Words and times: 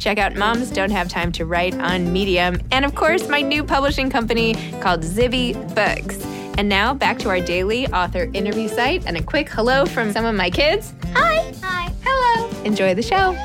Check 0.00 0.16
out 0.16 0.34
Moms 0.34 0.70
Don't 0.70 0.90
Have 0.90 1.08
Time 1.08 1.30
to 1.32 1.44
Write 1.44 1.74
on 1.78 2.10
Medium. 2.10 2.58
And 2.72 2.86
of 2.86 2.94
course, 2.94 3.28
my 3.28 3.42
new 3.42 3.62
publishing 3.62 4.08
company 4.08 4.54
called 4.80 5.02
Zibby 5.02 5.52
Books. 5.74 6.24
And 6.56 6.70
now 6.70 6.94
back 6.94 7.18
to 7.20 7.28
our 7.28 7.40
daily 7.40 7.86
author 7.88 8.30
interview 8.32 8.66
site 8.66 9.04
and 9.06 9.18
a 9.18 9.22
quick 9.22 9.50
hello 9.50 9.84
from 9.84 10.10
some 10.10 10.24
of 10.24 10.34
my 10.34 10.48
kids. 10.48 10.94
Hi. 11.12 11.52
Hi. 11.62 11.92
Hello. 12.02 12.62
Enjoy 12.64 12.94
the 12.94 13.02
show. 13.02 13.36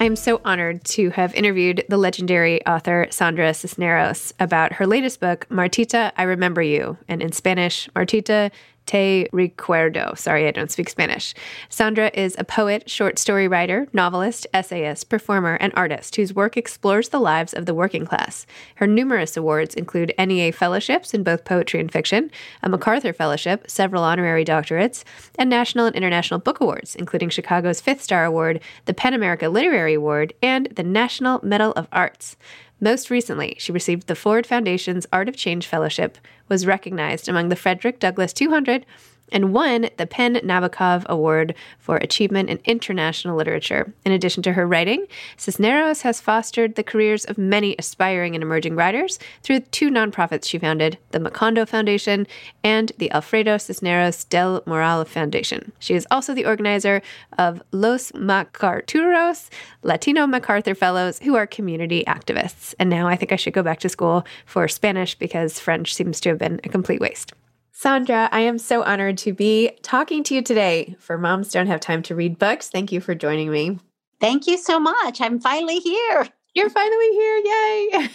I'm 0.00 0.16
so 0.16 0.40
honored 0.46 0.84
to 0.84 1.10
have 1.10 1.34
interviewed 1.34 1.84
the 1.88 1.96
legendary 1.98 2.64
author 2.66 3.08
Sandra 3.10 3.52
Cisneros 3.52 4.32
about 4.40 4.74
her 4.74 4.86
latest 4.86 5.20
book, 5.20 5.46
Martita, 5.50 6.12
I 6.16 6.22
Remember 6.22 6.62
You, 6.62 6.96
and 7.08 7.22
in 7.22 7.32
Spanish, 7.32 7.88
Martita 7.94 8.50
Te 8.86 9.28
Recuerdo. 9.32 10.16
Sorry, 10.16 10.46
I 10.46 10.52
don't 10.52 10.70
speak 10.70 10.88
Spanish. 10.88 11.34
Sandra 11.68 12.10
is 12.14 12.36
a 12.38 12.44
poet, 12.44 12.88
short 12.88 13.18
story 13.18 13.48
writer, 13.48 13.88
novelist, 13.92 14.46
essayist, 14.54 15.08
performer, 15.08 15.56
and 15.60 15.72
artist 15.74 16.16
whose 16.16 16.32
work 16.32 16.56
explores 16.56 17.08
the 17.08 17.18
lives 17.18 17.52
of 17.52 17.66
the 17.66 17.74
working 17.74 18.06
class. 18.06 18.46
Her 18.76 18.86
numerous 18.86 19.36
awards 19.36 19.74
include 19.74 20.14
NEA 20.18 20.52
fellowships 20.52 21.12
in 21.12 21.22
both 21.22 21.44
poetry 21.44 21.80
and 21.80 21.90
fiction, 21.92 22.30
a 22.62 22.68
MacArthur 22.68 23.12
Fellowship, 23.12 23.68
several 23.68 24.04
honorary 24.04 24.44
doctorates, 24.44 25.04
and 25.38 25.50
national 25.50 25.86
and 25.86 25.96
international 25.96 26.40
book 26.40 26.60
awards, 26.60 26.94
including 26.94 27.28
Chicago's 27.28 27.80
Fifth 27.80 28.02
Star 28.02 28.24
Award, 28.24 28.60
the 28.84 28.94
PEN 28.94 29.14
America 29.14 29.48
Literary 29.48 29.94
Award, 29.94 30.32
and 30.42 30.68
the 30.74 30.84
National 30.84 31.40
Medal 31.42 31.72
of 31.72 31.88
Arts. 31.92 32.36
Most 32.80 33.08
recently, 33.08 33.56
she 33.58 33.72
received 33.72 34.06
the 34.06 34.14
Ford 34.14 34.46
Foundation's 34.46 35.06
Art 35.10 35.30
of 35.30 35.36
Change 35.36 35.66
Fellowship, 35.66 36.18
was 36.48 36.66
recognized 36.66 37.26
among 37.26 37.48
the 37.48 37.56
Frederick 37.56 37.98
Douglass 37.98 38.34
200, 38.34 38.84
and 39.32 39.52
won 39.52 39.88
the 39.96 40.06
PEN 40.06 40.34
Nabokov 40.36 41.04
Award 41.06 41.54
for 41.78 41.96
Achievement 41.96 42.50
in 42.50 42.58
International 42.64 43.36
Literature. 43.36 43.92
In 44.04 44.12
addition 44.12 44.42
to 44.44 44.52
her 44.52 44.66
writing, 44.66 45.06
Cisneros 45.36 46.02
has 46.02 46.20
fostered 46.20 46.74
the 46.74 46.82
careers 46.82 47.24
of 47.24 47.38
many 47.38 47.74
aspiring 47.78 48.34
and 48.34 48.42
emerging 48.42 48.76
writers 48.76 49.18
through 49.42 49.60
two 49.60 49.90
nonprofits 49.90 50.46
she 50.46 50.58
founded, 50.58 50.98
the 51.10 51.18
Macondo 51.18 51.66
Foundation 51.66 52.26
and 52.62 52.92
the 52.98 53.10
Alfredo 53.10 53.58
Cisneros 53.58 54.24
del 54.24 54.62
Moral 54.66 55.04
Foundation. 55.04 55.72
She 55.78 55.94
is 55.94 56.06
also 56.10 56.34
the 56.34 56.46
organizer 56.46 57.02
of 57.38 57.62
Los 57.72 58.12
MacArturos, 58.12 59.48
Latino 59.82 60.26
MacArthur 60.26 60.74
Fellows, 60.74 61.18
who 61.20 61.36
are 61.36 61.46
community 61.46 62.04
activists. 62.06 62.74
And 62.78 62.90
now 62.90 63.08
I 63.08 63.16
think 63.16 63.32
I 63.32 63.36
should 63.36 63.54
go 63.54 63.62
back 63.62 63.80
to 63.80 63.88
school 63.88 64.24
for 64.44 64.68
Spanish 64.68 65.14
because 65.14 65.58
French 65.58 65.94
seems 65.94 66.20
to 66.20 66.30
have 66.30 66.38
been 66.38 66.60
a 66.64 66.68
complete 66.68 67.00
waste. 67.00 67.32
Sandra, 67.78 68.30
I 68.32 68.40
am 68.40 68.56
so 68.56 68.82
honored 68.84 69.18
to 69.18 69.34
be 69.34 69.70
talking 69.82 70.24
to 70.24 70.34
you 70.34 70.40
today 70.40 70.96
for 70.98 71.18
Moms 71.18 71.50
Don't 71.50 71.66
Have 71.66 71.80
Time 71.80 72.02
to 72.04 72.14
Read 72.14 72.38
Books. 72.38 72.70
Thank 72.70 72.90
you 72.90 73.02
for 73.02 73.14
joining 73.14 73.50
me. 73.50 73.78
Thank 74.18 74.46
you 74.46 74.56
so 74.56 74.80
much. 74.80 75.20
I'm 75.20 75.38
finally 75.38 75.80
here. 75.80 76.26
You're 76.56 76.70
finally 76.70 77.10
here. 77.10 77.36
Yay. 77.44 78.08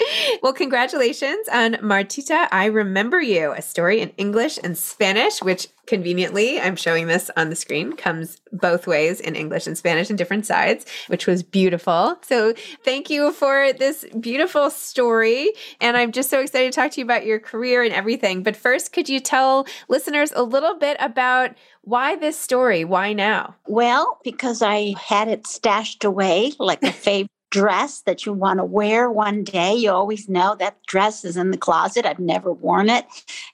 well, 0.42 0.54
congratulations 0.54 1.46
on 1.52 1.74
Martita. 1.74 2.48
I 2.50 2.64
Remember 2.64 3.20
You, 3.20 3.52
a 3.52 3.60
story 3.60 4.00
in 4.00 4.12
English 4.16 4.58
and 4.64 4.78
Spanish, 4.78 5.42
which 5.42 5.68
conveniently, 5.86 6.58
I'm 6.58 6.74
showing 6.74 7.06
this 7.06 7.30
on 7.36 7.50
the 7.50 7.54
screen, 7.54 7.92
comes 7.92 8.40
both 8.50 8.86
ways 8.86 9.20
in 9.20 9.36
English 9.36 9.66
and 9.66 9.76
Spanish 9.76 10.08
in 10.08 10.16
different 10.16 10.46
sides, 10.46 10.86
which 11.08 11.26
was 11.26 11.42
beautiful. 11.42 12.16
So, 12.22 12.54
thank 12.82 13.10
you 13.10 13.30
for 13.30 13.74
this 13.74 14.06
beautiful 14.18 14.70
story. 14.70 15.52
And 15.82 15.98
I'm 15.98 16.12
just 16.12 16.30
so 16.30 16.40
excited 16.40 16.72
to 16.72 16.80
talk 16.80 16.92
to 16.92 17.00
you 17.00 17.04
about 17.04 17.26
your 17.26 17.40
career 17.40 17.82
and 17.82 17.92
everything. 17.92 18.42
But 18.42 18.56
first, 18.56 18.94
could 18.94 19.10
you 19.10 19.20
tell 19.20 19.66
listeners 19.88 20.32
a 20.34 20.42
little 20.42 20.78
bit 20.78 20.96
about 20.98 21.50
why 21.82 22.16
this 22.16 22.38
story? 22.38 22.86
Why 22.86 23.12
now? 23.12 23.56
Well, 23.66 24.18
because 24.24 24.62
I 24.62 24.94
had 24.98 25.28
it 25.28 25.46
stashed 25.46 26.04
away 26.04 26.52
like 26.58 26.82
a 26.82 26.90
favorite 26.92 27.30
dress 27.54 28.00
that 28.00 28.26
you 28.26 28.32
want 28.32 28.58
to 28.58 28.64
wear 28.64 29.08
one 29.08 29.44
day. 29.44 29.72
You 29.72 29.92
always 29.92 30.28
know 30.28 30.56
that 30.56 30.82
dress 30.88 31.24
is 31.24 31.36
in 31.36 31.52
the 31.52 31.56
closet. 31.56 32.04
I've 32.04 32.18
never 32.18 32.52
worn 32.52 32.90
it. 32.90 33.06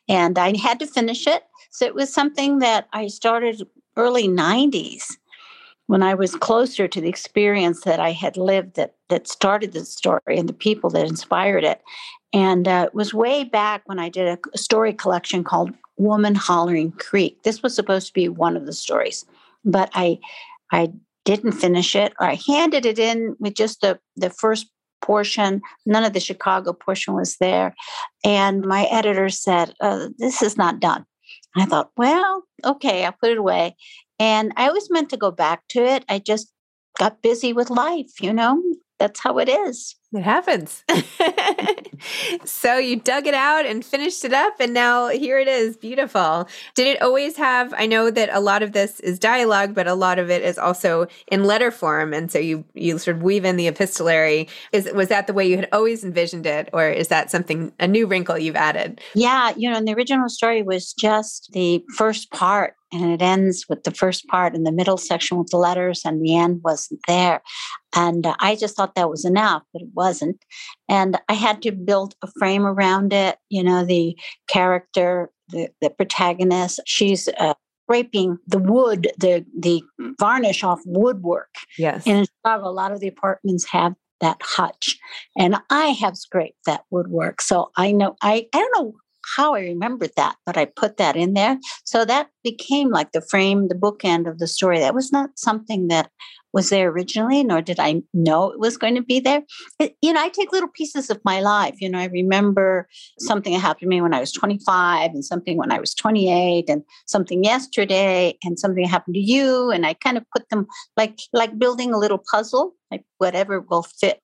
And 0.09 0.39
I 0.39 0.57
had 0.57 0.79
to 0.79 0.87
finish 0.87 1.27
it. 1.27 1.43
So 1.69 1.85
it 1.85 1.95
was 1.95 2.11
something 2.11 2.61
that 2.61 2.89
I 2.95 3.09
started 3.09 3.69
early 3.99 4.27
90s 4.27 5.19
when 5.87 6.03
I 6.03 6.15
was 6.15 6.35
closer 6.35 6.89
to 6.89 6.99
the 6.99 7.11
experience 7.11 7.83
that 7.83 8.01
I 8.01 8.13
had 8.13 8.39
lived 8.39 8.77
that 8.77 8.95
that 9.11 9.29
started 9.29 9.73
the 9.73 9.85
story 9.85 10.39
and 10.39 10.49
the 10.49 10.55
people 10.55 10.89
that 10.91 11.07
inspired 11.07 11.65
it. 11.65 11.83
And 12.33 12.67
uh, 12.67 12.85
it 12.87 12.95
was 12.95 13.13
way 13.13 13.45
back 13.45 13.83
when 13.85 13.99
I 13.99 14.09
did 14.09 14.39
a 14.55 14.59
story 14.59 14.95
collection 14.95 15.45
called 15.45 15.73
Woman 15.99 16.35
Hollering 16.35 16.93
Creek. 16.93 17.43
This 17.43 17.63
was 17.63 17.75
supposed 17.75 18.07
to 18.07 18.15
be 18.15 18.31
one 18.31 18.57
of 18.57 18.65
the 18.65 18.73
stories, 18.73 19.27
but 19.63 19.91
I 19.93 20.21
I 20.73 20.91
didn't 21.25 21.53
finish 21.53 21.95
it. 21.95 22.13
I 22.21 22.39
handed 22.47 22.87
it 22.87 22.99
in 22.99 23.37
with 23.39 23.55
just 23.55 23.81
the 23.81 23.99
the 24.17 24.31
first 24.31 24.71
portion. 25.03 25.63
None 25.87 26.05
of 26.05 26.13
the 26.13 26.21
Chicago 26.21 26.73
portion 26.73 27.15
was 27.15 27.37
there, 27.39 27.75
and 28.25 28.65
my 28.65 28.85
editor 28.85 29.29
said, 29.29 29.75
uh, 29.81 30.09
"This 30.19 30.43
is 30.43 30.57
not 30.57 30.81
done." 30.81 31.07
I 31.57 31.65
thought, 31.65 31.91
well, 31.97 32.45
okay, 32.65 33.05
I'll 33.05 33.13
put 33.13 33.31
it 33.31 33.39
away. 33.39 33.77
And 34.19 34.53
I 34.57 34.69
always 34.69 34.91
meant 34.91 35.11
to 35.11 35.17
go 35.17 35.31
back 35.31 35.63
to 35.71 35.85
it. 35.85 36.05
I 36.09 36.19
just 36.19 36.53
got 36.99 37.23
busy 37.23 37.53
with 37.53 37.71
life, 37.71 38.21
you 38.21 38.33
know? 38.33 38.63
That's 38.99 39.21
how 39.21 39.39
it 39.39 39.49
is. 39.49 39.97
It 40.13 40.23
happens. 40.23 40.85
so 42.45 42.79
you 42.79 42.97
dug 42.97 43.29
it 43.29 43.35
out 43.35 43.65
and 43.65 43.85
finished 43.85 44.25
it 44.25 44.33
up, 44.33 44.55
and 44.59 44.75
now 44.75 45.09
here 45.09 45.39
it 45.39 45.47
is. 45.47 45.77
Beautiful. 45.77 46.49
Did 46.75 46.89
it 46.89 47.01
always 47.01 47.37
have? 47.37 47.73
I 47.77 47.87
know 47.87 48.11
that 48.11 48.29
a 48.33 48.41
lot 48.41 48.65
of 48.65 48.73
this 48.73 48.99
is 49.01 49.21
dialogue, 49.21 49.73
but 49.73 49.87
a 49.87 49.95
lot 49.95 50.19
of 50.19 50.29
it 50.29 50.43
is 50.43 50.59
also 50.59 51.07
in 51.29 51.45
letter 51.45 51.71
form, 51.71 52.13
and 52.13 52.31
so 52.31 52.41
you 52.41 52.65
you 52.75 52.99
sort 52.99 53.19
of 53.19 53.23
weave 53.23 53.45
in 53.45 53.57
the 53.57 53.69
epistolary. 53.69 54.49
Is 54.73 54.91
was 54.93 55.09
that 55.09 55.29
the 55.29 55.33
way 55.33 55.47
you 55.47 55.57
had 55.57 55.69
always 55.73 56.03
envisioned 56.03 56.47
it, 56.47 56.69
or 56.73 56.89
is 56.89 57.07
that 57.09 57.31
something 57.31 57.73
a 57.79 57.87
new 57.87 58.09
wrinkle 58.09 58.37
you've 58.37 58.57
added? 58.57 59.01
Yeah, 59.15 59.53
you 59.57 59.71
know, 59.71 59.77
and 59.77 59.87
the 59.87 59.95
original 59.95 60.29
story 60.29 60.63
was 60.63 60.93
just 60.93 61.51
the 61.53 61.85
first 61.97 62.33
part 62.33 62.75
and 62.93 63.13
it 63.13 63.23
ends 63.23 63.67
with 63.69 63.85
the 63.85 63.91
first 63.91 64.27
part 64.27 64.55
and 64.55 64.67
the 64.67 64.73
middle 64.73 64.97
section 64.97 65.39
with 65.39 65.49
the 65.49 65.57
letters 65.57 66.03
and 66.05 66.23
the 66.23 66.37
end 66.37 66.61
wasn't 66.65 67.01
there 67.07 67.43
and 67.95 68.27
uh, 68.27 68.35
i 68.41 68.55
just 68.55 68.77
thought 68.77 68.95
that 68.95 69.11
was 69.11 69.25
enough 69.25 69.63
but 69.73 69.83
wasn't. 70.03 70.39
And 70.89 71.11
i 71.29 71.37
had 71.47 71.63
to 71.63 71.73
build 71.73 72.15
a 72.23 72.29
frame 72.39 72.67
around 72.73 73.13
it 73.13 73.37
you 73.57 73.63
know 73.63 73.81
the 73.85 74.05
character 74.57 75.31
the, 75.53 75.69
the 75.83 75.91
protagonist. 75.91 76.81
She's 76.87 77.29
uh, 77.45 77.55
scraping 77.85 78.39
the 78.47 78.59
wood 78.59 79.01
the 79.19 79.45
the 79.67 79.83
varnish 80.19 80.63
off 80.65 80.81
woodwork. 80.87 81.55
Yes. 81.79 82.07
And 82.07 82.19
in 82.21 82.27
chicago 82.33 82.69
a 82.69 82.77
lot 82.83 82.93
of 82.93 83.01
the 83.01 83.09
apartments 83.17 83.65
have 83.77 83.95
that 84.21 84.41
hutch 84.57 84.99
and 85.43 85.57
i 85.71 85.87
have 86.03 86.17
scraped 86.17 86.63
that 86.67 86.83
woodwork. 86.91 87.43
So 87.51 87.57
i 87.77 87.93
know 87.93 88.17
i 88.23 88.35
i 88.55 88.59
don't 88.59 88.77
know 88.77 88.95
how 89.37 89.55
I 89.55 89.61
remembered 89.61 90.13
that, 90.17 90.37
but 90.47 90.57
I 90.57 90.65
put 90.65 90.97
that 90.97 91.17
in 91.17 91.35
there. 91.35 91.59
So 91.85 92.05
that 92.05 92.29
became 92.43 92.91
like 92.91 93.13
the 93.13 93.21
frame, 93.21 93.69
the 93.69 93.75
bookend 93.75 94.29
of 94.29 94.39
the 94.39 94.47
story. 94.47 94.79
That 94.79 94.95
was 94.95 95.13
not 95.13 95.39
something 95.39 95.89
that 95.89 96.11
was 96.53 96.71
there 96.71 96.89
originally, 96.89 97.45
nor 97.45 97.63
did 97.63 97.79
I 97.79 98.03
know 98.13 98.51
it 98.51 98.59
was 98.59 98.77
going 98.77 98.95
to 98.97 99.03
be 99.03 99.21
there. 99.21 99.43
It, 99.79 99.97
you 100.03 100.13
know, 100.13 100.23
I 100.23 100.29
take 100.29 100.53
little 100.53 100.69
pieces 100.69 101.11
of 101.11 101.21
my 101.25 101.41
life. 101.41 101.77
You 101.81 101.89
know, 101.89 101.99
I 101.99 102.07
remember 102.07 102.89
mm. 102.91 103.27
something 103.27 103.53
that 103.53 103.61
happened 103.61 103.83
to 103.83 103.89
me 103.89 104.01
when 104.01 104.15
I 104.15 104.21
was 104.21 104.33
25, 104.33 105.11
and 105.13 105.25
something 105.25 105.57
when 105.57 105.73
I 105.73 105.79
was 105.79 105.95
28, 105.95 106.69
and 106.69 106.83
something 107.07 107.45
yesterday, 107.45 108.37
and 108.45 108.59
something 108.59 108.85
happened 108.85 109.15
to 109.15 109.21
you. 109.21 109.71
And 109.71 109.87
I 109.87 109.95
kind 109.95 110.17
of 110.17 110.25
put 110.35 110.49
them 110.49 110.67
like 110.97 111.19
like 111.33 111.59
building 111.59 111.93
a 111.93 111.99
little 111.99 112.23
puzzle, 112.31 112.75
like 112.91 113.05
whatever 113.19 113.61
will 113.61 113.83
fit 113.83 114.21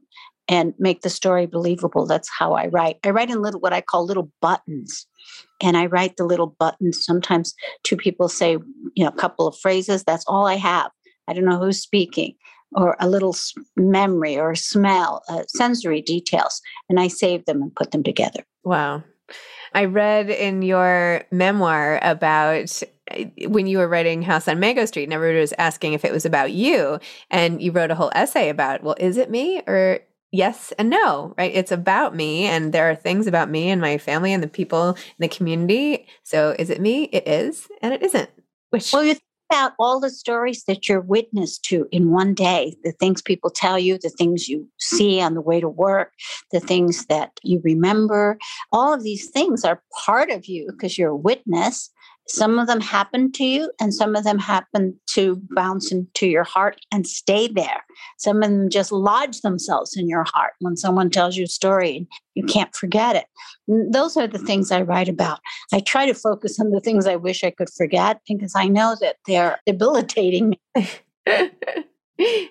and 0.48 0.74
make 0.78 1.02
the 1.02 1.10
story 1.10 1.46
believable. 1.46 2.06
That's 2.06 2.30
how 2.38 2.52
I 2.54 2.68
write. 2.68 2.98
I 3.04 3.10
write 3.10 3.30
in 3.30 3.42
little 3.42 3.60
what 3.60 3.72
I 3.72 3.80
call 3.80 4.04
little 4.04 4.30
buttons. 4.40 5.06
And 5.60 5.76
I 5.76 5.86
write 5.86 6.16
the 6.16 6.24
little 6.24 6.54
buttons. 6.58 7.04
Sometimes 7.04 7.54
two 7.82 7.96
people 7.96 8.28
say, 8.28 8.58
you 8.94 9.04
know, 9.04 9.08
a 9.08 9.16
couple 9.16 9.46
of 9.46 9.58
phrases. 9.58 10.04
That's 10.04 10.24
all 10.28 10.46
I 10.46 10.54
have. 10.54 10.90
I 11.28 11.32
don't 11.32 11.44
know 11.44 11.58
who's 11.58 11.80
speaking, 11.80 12.34
or 12.72 12.96
a 13.00 13.08
little 13.08 13.34
memory 13.76 14.38
or 14.38 14.54
smell, 14.54 15.22
uh, 15.28 15.44
sensory 15.48 16.02
details. 16.02 16.60
And 16.88 17.00
I 17.00 17.08
save 17.08 17.44
them 17.44 17.62
and 17.62 17.74
put 17.74 17.90
them 17.90 18.02
together. 18.02 18.44
Wow. 18.64 19.04
I 19.74 19.84
read 19.84 20.30
in 20.30 20.62
your 20.62 21.24
memoir 21.30 21.98
about 22.02 22.82
uh, 23.10 23.24
when 23.48 23.66
you 23.66 23.78
were 23.78 23.88
writing 23.88 24.22
House 24.22 24.48
on 24.48 24.60
Mango 24.60 24.86
Street, 24.86 25.04
and 25.04 25.12
everybody 25.12 25.40
was 25.40 25.54
asking 25.58 25.92
if 25.92 26.04
it 26.04 26.12
was 26.12 26.24
about 26.24 26.52
you. 26.52 26.98
And 27.30 27.60
you 27.60 27.72
wrote 27.72 27.90
a 27.90 27.94
whole 27.94 28.12
essay 28.14 28.48
about, 28.48 28.82
well, 28.82 28.96
is 28.98 29.16
it 29.16 29.30
me 29.30 29.62
or 29.66 30.00
yes 30.32 30.72
and 30.78 30.90
no, 30.90 31.34
right? 31.38 31.52
It's 31.54 31.72
about 31.72 32.14
me, 32.14 32.44
and 32.44 32.72
there 32.72 32.90
are 32.90 32.94
things 32.94 33.26
about 33.26 33.50
me 33.50 33.70
and 33.70 33.80
my 33.80 33.98
family 33.98 34.32
and 34.32 34.42
the 34.42 34.48
people 34.48 34.90
in 34.90 34.96
the 35.18 35.28
community. 35.28 36.06
So 36.22 36.54
is 36.58 36.70
it 36.70 36.80
me? 36.80 37.04
It 37.04 37.26
is, 37.28 37.68
and 37.82 37.92
it 37.92 38.02
isn't. 38.02 38.30
Which 38.70 38.92
well, 38.92 39.04
you 39.04 39.16
about 39.50 39.72
all 39.78 40.00
the 40.00 40.10
stories 40.10 40.64
that 40.64 40.88
you're 40.88 41.00
witness 41.00 41.58
to 41.58 41.86
in 41.90 42.10
one 42.10 42.34
day, 42.34 42.76
the 42.84 42.92
things 42.92 43.22
people 43.22 43.50
tell 43.50 43.78
you, 43.78 43.98
the 43.98 44.10
things 44.10 44.48
you 44.48 44.68
see 44.78 45.20
on 45.20 45.34
the 45.34 45.40
way 45.40 45.60
to 45.60 45.68
work, 45.68 46.12
the 46.52 46.60
things 46.60 47.06
that 47.06 47.32
you 47.42 47.60
remember. 47.64 48.38
All 48.72 48.92
of 48.92 49.02
these 49.02 49.30
things 49.30 49.64
are 49.64 49.82
part 50.04 50.30
of 50.30 50.46
you 50.46 50.66
because 50.70 50.98
you're 50.98 51.10
a 51.10 51.16
witness. 51.16 51.90
Some 52.28 52.58
of 52.58 52.66
them 52.66 52.80
happen 52.80 53.30
to 53.32 53.44
you, 53.44 53.70
and 53.80 53.94
some 53.94 54.16
of 54.16 54.24
them 54.24 54.38
happen 54.38 54.98
to 55.10 55.40
bounce 55.54 55.92
into 55.92 56.26
your 56.26 56.44
heart 56.44 56.80
and 56.92 57.06
stay 57.06 57.46
there. 57.46 57.84
Some 58.18 58.42
of 58.42 58.50
them 58.50 58.68
just 58.68 58.90
lodge 58.90 59.42
themselves 59.42 59.96
in 59.96 60.08
your 60.08 60.24
heart 60.24 60.54
when 60.60 60.76
someone 60.76 61.10
tells 61.10 61.36
you 61.36 61.44
a 61.44 61.48
story 61.48 61.96
and 61.96 62.06
you 62.34 62.44
can't 62.44 62.74
forget 62.74 63.16
it. 63.16 63.26
those 63.68 64.16
are 64.16 64.26
the 64.26 64.38
things 64.38 64.70
I 64.70 64.82
write 64.82 65.08
about. 65.08 65.40
I 65.72 65.80
try 65.80 66.06
to 66.06 66.14
focus 66.14 66.58
on 66.60 66.70
the 66.70 66.80
things 66.80 67.06
I 67.06 67.16
wish 67.16 67.44
I 67.44 67.50
could 67.50 67.70
forget 67.70 68.20
because 68.28 68.54
I 68.56 68.66
know 68.68 68.96
that 69.00 69.16
they're 69.26 69.58
debilitating 69.66 70.50
me. 70.50 70.88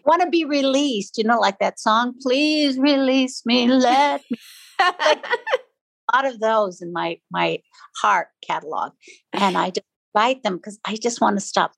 want 0.06 0.22
to 0.22 0.30
be 0.30 0.46
released, 0.46 1.18
you 1.18 1.24
know, 1.24 1.40
like 1.40 1.60
that 1.60 1.80
song, 1.80 2.14
please 2.22 2.78
release 2.78 3.46
me, 3.46 3.68
let 3.68 4.22
me. 4.30 4.38
Lot 6.14 6.26
of 6.26 6.40
those 6.40 6.82
in 6.82 6.94
my 6.94 7.20
my 7.32 7.60
heart 8.02 8.28
catalog, 8.46 8.92
and 9.34 9.58
I 9.58 9.70
just 9.70 9.86
write 10.16 10.44
them 10.44 10.58
because 10.58 10.80
I 10.86 10.96
just 10.96 11.20
want 11.20 11.38
to 11.38 11.42
stop 11.42 11.74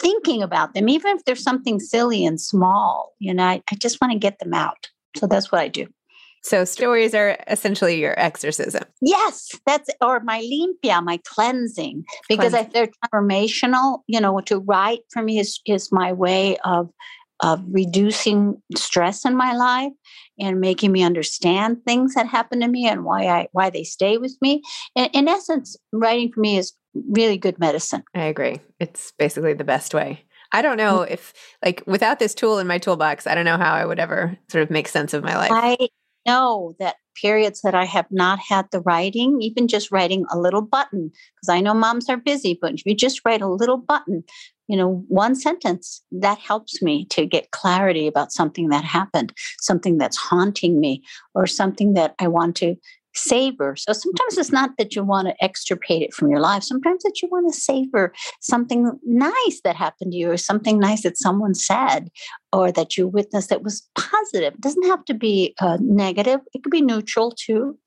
thinking 0.00 0.42
about 0.42 0.74
them, 0.74 0.88
even 0.88 1.16
if 1.16 1.24
there's 1.24 1.42
something 1.42 1.78
silly 1.78 2.24
and 2.24 2.40
small. 2.40 3.12
You 3.18 3.34
know, 3.34 3.44
I, 3.44 3.62
I 3.70 3.74
just 3.76 4.00
want 4.00 4.12
to 4.12 4.18
get 4.18 4.38
them 4.38 4.54
out. 4.54 4.88
So 5.16 5.26
that's 5.26 5.52
what 5.52 5.60
I 5.60 5.68
do. 5.68 5.86
So 6.42 6.66
stories 6.66 7.14
are 7.14 7.38
essentially 7.46 7.98
your 7.98 8.18
exorcism. 8.20 8.82
Yes, 9.00 9.48
that's 9.66 9.88
or 10.02 10.20
my 10.20 10.42
limpia, 10.42 11.02
my 11.02 11.18
cleansing, 11.26 12.04
because 12.28 12.52
I, 12.52 12.64
they're 12.64 12.90
transformational. 13.02 14.00
You 14.08 14.20
know, 14.20 14.38
to 14.40 14.58
write 14.58 15.00
for 15.10 15.22
me 15.22 15.38
is 15.38 15.60
is 15.66 15.90
my 15.90 16.12
way 16.12 16.58
of 16.58 16.90
of 17.40 17.62
reducing 17.70 18.60
stress 18.76 19.24
in 19.24 19.36
my 19.36 19.52
life 19.54 19.92
and 20.38 20.60
making 20.60 20.92
me 20.92 21.02
understand 21.02 21.78
things 21.84 22.14
that 22.14 22.26
happen 22.26 22.60
to 22.60 22.68
me 22.68 22.86
and 22.86 23.04
why 23.04 23.26
I 23.26 23.48
why 23.52 23.70
they 23.70 23.84
stay 23.84 24.18
with 24.18 24.36
me. 24.40 24.62
In, 24.94 25.06
in 25.06 25.28
essence, 25.28 25.76
writing 25.92 26.32
for 26.32 26.40
me 26.40 26.58
is 26.58 26.72
really 27.10 27.38
good 27.38 27.58
medicine. 27.58 28.04
I 28.14 28.24
agree. 28.24 28.60
It's 28.80 29.12
basically 29.18 29.54
the 29.54 29.64
best 29.64 29.94
way. 29.94 30.24
I 30.52 30.62
don't 30.62 30.76
know 30.76 31.00
mm. 31.00 31.10
if 31.10 31.32
like 31.64 31.82
without 31.86 32.18
this 32.18 32.34
tool 32.34 32.58
in 32.58 32.66
my 32.66 32.78
toolbox, 32.78 33.26
I 33.26 33.34
don't 33.34 33.44
know 33.44 33.58
how 33.58 33.74
I 33.74 33.84
would 33.84 33.98
ever 33.98 34.38
sort 34.48 34.62
of 34.62 34.70
make 34.70 34.88
sense 34.88 35.12
of 35.12 35.24
my 35.24 35.36
life. 35.36 35.50
I 35.52 35.76
know 36.26 36.74
that 36.78 36.96
periods 37.20 37.60
that 37.62 37.74
I 37.74 37.84
have 37.84 38.06
not 38.10 38.38
had 38.38 38.66
the 38.70 38.80
writing, 38.80 39.38
even 39.40 39.68
just 39.68 39.92
writing 39.92 40.24
a 40.30 40.38
little 40.38 40.62
button, 40.62 41.10
because 41.10 41.48
I 41.48 41.60
know 41.60 41.74
moms 41.74 42.08
are 42.08 42.16
busy, 42.16 42.58
but 42.60 42.74
if 42.74 42.86
you 42.86 42.94
just 42.94 43.20
write 43.24 43.42
a 43.42 43.48
little 43.48 43.76
button, 43.76 44.24
you 44.68 44.76
know, 44.76 45.04
one 45.08 45.34
sentence 45.34 46.02
that 46.10 46.38
helps 46.38 46.80
me 46.82 47.04
to 47.06 47.26
get 47.26 47.50
clarity 47.50 48.06
about 48.06 48.32
something 48.32 48.68
that 48.68 48.84
happened, 48.84 49.32
something 49.60 49.98
that's 49.98 50.16
haunting 50.16 50.80
me, 50.80 51.02
or 51.34 51.46
something 51.46 51.94
that 51.94 52.14
I 52.18 52.28
want 52.28 52.56
to 52.56 52.76
savor. 53.14 53.76
So 53.76 53.92
sometimes 53.92 54.38
it's 54.38 54.52
not 54.52 54.70
that 54.78 54.94
you 54.94 55.04
want 55.04 55.28
to 55.28 55.44
extirpate 55.44 56.02
it 56.02 56.12
from 56.12 56.30
your 56.30 56.40
life. 56.40 56.64
Sometimes 56.64 57.02
that 57.04 57.22
you 57.22 57.28
want 57.30 57.52
to 57.52 57.58
savor 57.58 58.12
something 58.40 58.98
nice 59.04 59.60
that 59.62 59.76
happened 59.76 60.12
to 60.12 60.18
you 60.18 60.30
or 60.30 60.36
something 60.36 60.78
nice 60.78 61.02
that 61.02 61.18
someone 61.18 61.54
said 61.54 62.08
or 62.52 62.72
that 62.72 62.96
you 62.96 63.06
witnessed 63.06 63.50
that 63.50 63.62
was 63.62 63.88
positive. 63.94 64.54
It 64.54 64.60
doesn't 64.60 64.86
have 64.86 65.04
to 65.06 65.14
be 65.14 65.54
uh, 65.60 65.78
negative. 65.80 66.40
It 66.52 66.62
could 66.62 66.72
be 66.72 66.82
neutral 66.82 67.30
too. 67.30 67.78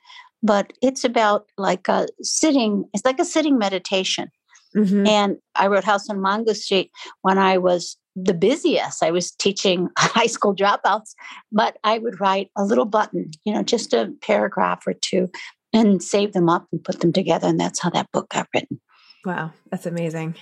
But 0.44 0.72
it's 0.82 1.04
about 1.04 1.48
like 1.58 1.88
a 1.88 2.08
sitting, 2.22 2.86
it's 2.94 3.06
like 3.06 3.20
a 3.20 3.26
sitting 3.26 3.58
meditation. 3.58 4.30
Mm-hmm. 4.78 5.08
And 5.08 5.38
I 5.56 5.68
wrote 5.68 5.84
House 5.84 6.10
on 6.10 6.22
Mango 6.22 6.54
Street 6.54 6.92
when 7.22 7.38
I 7.38 7.58
was 7.58 7.98
the 8.16 8.34
busiest. 8.34 9.04
I 9.04 9.12
was 9.12 9.32
teaching 9.32 9.90
high 9.98 10.28
school 10.28 10.56
dropouts, 10.56 11.14
but 11.52 11.78
I 11.84 11.98
would 11.98 12.20
write 12.20 12.50
a 12.58 12.64
little 12.64 12.86
button, 12.86 13.32
you 13.44 13.54
know, 13.54 13.64
just 13.64 13.94
a 13.94 14.14
paragraph 14.22 14.86
or 14.86 14.94
two 14.94 15.30
and 15.74 16.02
save 16.02 16.34
them 16.34 16.50
up 16.50 16.68
and 16.72 16.84
put 16.84 17.02
them 17.02 17.14
together. 17.14 17.48
And 17.48 17.60
that's 17.60 17.82
how 17.82 17.90
that 17.92 18.12
book 18.12 18.30
got 18.30 18.48
written. 18.54 18.80
Wow, 19.26 19.52
that's 19.72 19.86
amazing. 19.86 20.36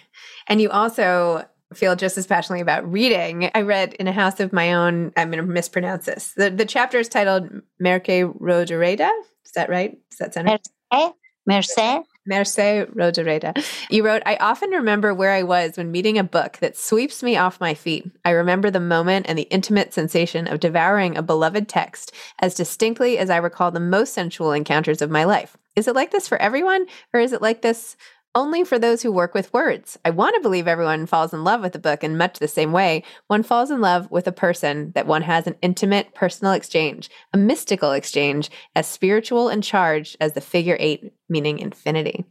And 0.48 0.62
you 0.62 0.70
also 0.70 1.46
feel 1.74 1.96
just 1.96 2.18
as 2.18 2.28
passionately 2.28 2.62
about 2.62 2.90
reading. 2.90 3.50
I 3.56 3.62
read 3.62 3.94
in 3.96 4.08
a 4.08 4.12
house 4.12 4.40
of 4.40 4.54
my 4.54 4.74
own, 4.74 5.12
I'm 5.18 5.32
going 5.32 5.44
to 5.44 5.52
mispronounce 5.52 6.06
this. 6.06 6.34
The, 6.38 6.50
the 6.50 6.66
chapter 6.66 7.00
is 7.00 7.10
titled 7.10 7.50
Merke 7.82 8.32
Rodoreda. 8.40 9.10
Is 9.46 9.52
that 9.56 9.70
right? 9.70 9.98
Does 10.12 10.20
that 10.20 10.34
sound 10.34 10.48
right? 10.48 10.62
Merce, 10.94 11.14
Merce 11.48 12.06
Mercé 12.30 12.90
Rodoreda. 12.94 13.54
You 13.90 14.06
wrote, 14.06 14.24
I 14.26 14.36
often 14.38 14.72
remember 14.72 15.14
where 15.14 15.32
I 15.32 15.44
was 15.44 15.78
when 15.78 15.92
meeting 15.92 16.18
a 16.18 16.24
book 16.24 16.58
that 16.60 16.78
sweeps 16.78 17.22
me 17.22 17.38
off 17.38 17.60
my 17.60 17.74
feet. 17.74 18.10
I 18.24 18.32
remember 18.32 18.72
the 18.72 18.80
moment 18.80 19.28
and 19.30 19.38
the 19.38 19.44
intimate 19.44 19.94
sensation 19.94 20.48
of 20.48 20.60
devouring 20.60 21.18
a 21.18 21.22
beloved 21.22 21.68
text 21.68 22.14
as 22.40 22.56
distinctly 22.56 23.18
as 23.18 23.30
I 23.30 23.38
recall 23.38 23.72
the 23.72 23.80
most 23.80 24.14
sensual 24.14 24.52
encounters 24.52 25.02
of 25.02 25.12
my 25.12 25.24
life. 25.24 25.56
Is 25.76 25.88
it 25.88 25.96
like 25.96 26.12
this 26.12 26.28
for 26.28 26.38
everyone, 26.38 26.86
or 27.14 27.20
is 27.20 27.34
it 27.34 27.42
like 27.42 27.62
this 27.62 27.98
only 28.36 28.64
for 28.64 28.78
those 28.78 29.02
who 29.02 29.12
work 29.12 29.34
with 29.34 29.54
words. 29.54 29.98
I 30.06 30.10
want 30.10 30.36
to 30.36 30.42
believe 30.42 30.68
everyone 30.68 31.06
falls 31.06 31.34
in 31.34 31.44
love 31.44 31.62
with 31.62 31.74
a 31.76 31.80
book 31.80 32.04
in 32.04 32.18
much 32.18 32.40
the 32.40 32.48
same 32.48 32.72
way 32.72 33.04
one 33.28 33.42
falls 33.42 33.72
in 33.72 33.82
love 33.82 34.12
with 34.12 34.28
a 34.28 34.32
person 34.32 34.92
that 34.94 35.08
one 35.08 35.22
has 35.24 35.48
an 35.48 35.56
intimate 35.62 36.14
personal 36.14 36.54
exchange, 36.54 37.10
a 37.34 37.38
mystical 37.38 37.94
exchange, 37.94 38.52
as 38.76 38.88
spiritual 38.88 39.48
and 39.48 39.64
charged 39.64 40.18
as 40.20 40.34
the 40.34 40.42
figure 40.42 40.78
eight, 40.80 41.14
meaning 41.30 41.58
infinity. 41.60 42.26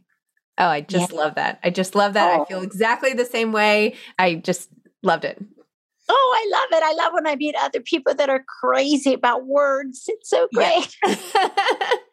Oh, 0.57 0.67
I 0.67 0.81
just 0.81 1.11
yeah. 1.11 1.17
love 1.17 1.35
that. 1.35 1.59
I 1.63 1.69
just 1.69 1.95
love 1.95 2.13
that. 2.13 2.39
Oh. 2.39 2.43
I 2.43 2.45
feel 2.45 2.59
oh. 2.59 2.63
exactly 2.63 3.13
the 3.13 3.25
same 3.25 3.51
way. 3.51 3.95
I 4.17 4.35
just 4.35 4.69
loved 5.03 5.25
it. 5.25 5.43
Oh, 6.07 6.37
I 6.37 6.59
love 6.59 6.67
it. 6.71 6.83
I 6.83 6.93
love 6.93 7.13
when 7.13 7.27
I 7.27 7.35
meet 7.35 7.55
other 7.59 7.81
people 7.81 8.13
that 8.13 8.29
are 8.29 8.45
crazy 8.61 9.13
about 9.13 9.47
words. 9.47 10.03
It's 10.07 10.29
so 10.29 10.47
great. 10.53 10.95
Yeah. 11.05 11.49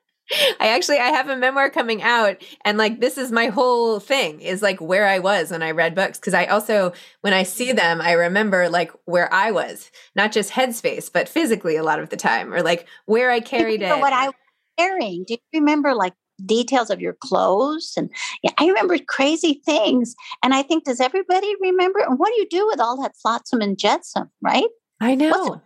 I 0.60 0.68
actually 0.68 0.98
I 0.98 1.08
have 1.08 1.28
a 1.28 1.36
memoir 1.36 1.70
coming 1.70 2.02
out 2.02 2.42
and 2.64 2.78
like 2.78 3.00
this 3.00 3.18
is 3.18 3.32
my 3.32 3.46
whole 3.46 4.00
thing 4.00 4.40
is 4.40 4.62
like 4.62 4.80
where 4.80 5.06
I 5.06 5.18
was 5.18 5.50
when 5.50 5.62
I 5.62 5.70
read 5.70 5.94
books 5.94 6.18
because 6.18 6.34
I 6.34 6.46
also 6.46 6.92
when 7.20 7.32
I 7.32 7.42
see 7.42 7.72
them 7.72 8.00
I 8.00 8.12
remember 8.12 8.68
like 8.68 8.92
where 9.04 9.32
I 9.32 9.50
was 9.50 9.90
not 10.14 10.32
just 10.32 10.52
headspace 10.52 11.12
but 11.12 11.28
physically 11.28 11.76
a 11.76 11.82
lot 11.82 12.00
of 12.00 12.08
the 12.10 12.16
time 12.16 12.52
or 12.52 12.62
like 12.62 12.86
where 13.06 13.30
I 13.30 13.40
carried 13.40 13.82
it. 13.82 13.88
But 13.88 14.00
what 14.00 14.12
I 14.12 14.26
was 14.26 14.34
carrying. 14.78 15.24
Do 15.26 15.34
you 15.34 15.60
remember 15.60 15.94
like 15.94 16.14
details 16.44 16.90
of 16.90 17.00
your 17.00 17.14
clothes 17.14 17.94
and 17.96 18.10
yeah, 18.42 18.50
I 18.58 18.66
remember 18.66 18.96
crazy 19.06 19.60
things 19.64 20.14
and 20.42 20.54
I 20.54 20.62
think 20.62 20.84
does 20.84 21.00
everybody 21.00 21.54
remember 21.60 22.00
and 22.00 22.18
what 22.18 22.32
do 22.34 22.40
you 22.40 22.48
do 22.48 22.66
with 22.66 22.80
all 22.80 23.00
that 23.02 23.16
flotsam 23.16 23.60
and 23.60 23.78
jetsam, 23.78 24.30
right? 24.40 24.68
I 25.00 25.14
know. 25.14 25.30
What's, 25.30 25.62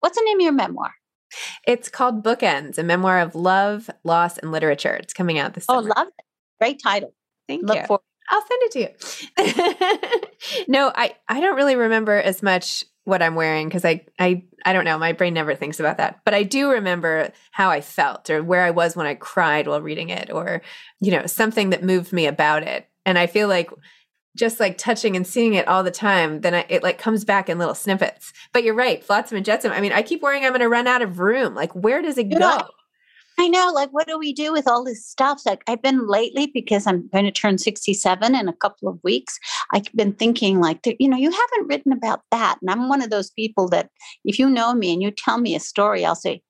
what's 0.00 0.18
the 0.18 0.24
name 0.24 0.38
of 0.38 0.42
your 0.42 0.52
memoir? 0.52 0.92
It's 1.66 1.88
called 1.88 2.22
Bookends, 2.24 2.78
a 2.78 2.82
memoir 2.82 3.20
of 3.20 3.34
love, 3.34 3.90
loss, 4.04 4.38
and 4.38 4.52
literature. 4.52 4.94
It's 4.94 5.12
coming 5.12 5.38
out 5.38 5.54
this 5.54 5.66
oh, 5.68 5.80
summer. 5.80 5.92
Oh, 5.96 6.00
love 6.00 6.08
it. 6.08 6.24
Great 6.60 6.82
title. 6.82 7.14
Thank 7.48 7.64
Look 7.64 7.76
you. 7.76 7.86
For- 7.86 8.00
I'll 8.30 8.46
send 8.46 8.62
it 8.62 8.72
to 8.72 10.16
you. 10.54 10.64
no, 10.68 10.92
I, 10.94 11.16
I 11.28 11.40
don't 11.40 11.56
really 11.56 11.74
remember 11.74 12.14
as 12.14 12.42
much 12.42 12.84
what 13.04 13.22
I'm 13.22 13.34
wearing 13.34 13.66
because 13.66 13.84
I, 13.84 14.04
I 14.18 14.44
I 14.64 14.72
don't 14.72 14.84
know. 14.84 14.98
My 14.98 15.12
brain 15.12 15.34
never 15.34 15.54
thinks 15.54 15.80
about 15.80 15.96
that. 15.96 16.20
But 16.24 16.34
I 16.34 16.42
do 16.42 16.70
remember 16.70 17.32
how 17.50 17.70
I 17.70 17.80
felt 17.80 18.30
or 18.30 18.42
where 18.42 18.62
I 18.62 18.70
was 18.70 18.94
when 18.94 19.06
I 19.06 19.14
cried 19.14 19.66
while 19.66 19.80
reading 19.80 20.10
it 20.10 20.30
or, 20.30 20.62
you 21.00 21.10
know, 21.10 21.26
something 21.26 21.70
that 21.70 21.82
moved 21.82 22.12
me 22.12 22.26
about 22.26 22.62
it. 22.62 22.88
And 23.04 23.18
I 23.18 23.26
feel 23.26 23.48
like 23.48 23.70
just 24.36 24.60
like 24.60 24.78
touching 24.78 25.16
and 25.16 25.26
seeing 25.26 25.54
it 25.54 25.66
all 25.66 25.82
the 25.82 25.90
time, 25.90 26.40
then 26.40 26.54
I, 26.54 26.66
it 26.68 26.82
like 26.82 26.98
comes 26.98 27.24
back 27.24 27.48
in 27.48 27.58
little 27.58 27.74
snippets. 27.74 28.32
But 28.52 28.64
you're 28.64 28.74
right, 28.74 29.02
flotsam 29.02 29.36
and 29.36 29.44
jetsam. 29.44 29.72
I 29.72 29.80
mean, 29.80 29.92
I 29.92 30.02
keep 30.02 30.22
worrying 30.22 30.44
I'm 30.44 30.50
going 30.50 30.60
to 30.60 30.68
run 30.68 30.86
out 30.86 31.02
of 31.02 31.18
room. 31.18 31.54
Like, 31.54 31.72
where 31.74 32.02
does 32.02 32.18
it 32.18 32.30
go? 32.30 32.60
I 33.38 33.48
know. 33.48 33.72
Like, 33.74 33.88
what 33.90 34.06
do 34.06 34.18
we 34.18 34.34
do 34.34 34.52
with 34.52 34.68
all 34.68 34.84
this 34.84 35.06
stuff? 35.06 35.40
Like, 35.46 35.62
I've 35.66 35.80
been 35.80 36.06
lately 36.06 36.50
because 36.52 36.86
I'm 36.86 37.08
going 37.08 37.24
to 37.24 37.30
turn 37.30 37.56
67 37.56 38.34
in 38.34 38.48
a 38.48 38.52
couple 38.52 38.86
of 38.86 39.02
weeks. 39.02 39.38
I've 39.72 39.90
been 39.94 40.12
thinking, 40.12 40.60
like, 40.60 40.80
you 40.98 41.08
know, 41.08 41.16
you 41.16 41.30
haven't 41.30 41.68
written 41.68 41.92
about 41.92 42.20
that. 42.32 42.58
And 42.60 42.70
I'm 42.70 42.90
one 42.90 43.00
of 43.00 43.08
those 43.08 43.30
people 43.30 43.66
that 43.68 43.88
if 44.26 44.38
you 44.38 44.50
know 44.50 44.74
me 44.74 44.92
and 44.92 45.02
you 45.02 45.10
tell 45.10 45.38
me 45.38 45.54
a 45.54 45.60
story, 45.60 46.04
I'll 46.04 46.14
say, 46.14 46.42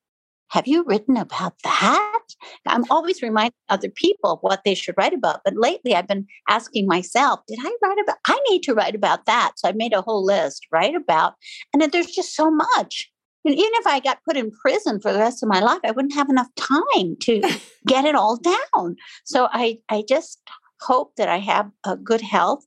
have 0.51 0.67
you 0.67 0.83
written 0.85 1.15
about 1.15 1.53
that? 1.63 2.21
I'm 2.67 2.83
always 2.89 3.21
reminding 3.21 3.53
other 3.69 3.89
people 3.89 4.39
what 4.41 4.61
they 4.65 4.75
should 4.75 4.95
write 4.97 5.13
about. 5.13 5.41
But 5.45 5.55
lately 5.55 5.95
I've 5.95 6.07
been 6.07 6.27
asking 6.49 6.87
myself, 6.87 7.39
did 7.47 7.59
I 7.61 7.73
write 7.81 7.97
about, 8.03 8.17
I 8.27 8.37
need 8.49 8.63
to 8.63 8.73
write 8.73 8.93
about 8.93 9.25
that. 9.25 9.53
So 9.55 9.69
I 9.69 9.71
made 9.71 9.93
a 9.93 10.01
whole 10.01 10.25
list, 10.25 10.67
write 10.71 10.93
about, 10.93 11.33
and 11.73 11.81
then 11.81 11.89
there's 11.91 12.11
just 12.11 12.35
so 12.35 12.51
much. 12.51 13.09
And 13.45 13.55
even 13.55 13.71
if 13.75 13.87
I 13.87 14.01
got 14.01 14.23
put 14.27 14.37
in 14.37 14.51
prison 14.51 14.99
for 14.99 15.13
the 15.13 15.19
rest 15.19 15.41
of 15.41 15.49
my 15.49 15.61
life, 15.61 15.79
I 15.85 15.91
wouldn't 15.91 16.13
have 16.15 16.29
enough 16.29 16.49
time 16.57 17.15
to 17.21 17.41
get 17.87 18.05
it 18.05 18.15
all 18.15 18.37
down. 18.37 18.97
So 19.23 19.47
I, 19.51 19.79
I 19.89 20.03
just 20.07 20.41
hope 20.81 21.15
that 21.15 21.29
I 21.29 21.37
have 21.37 21.71
a 21.85 21.95
good 21.95 22.21
health 22.21 22.65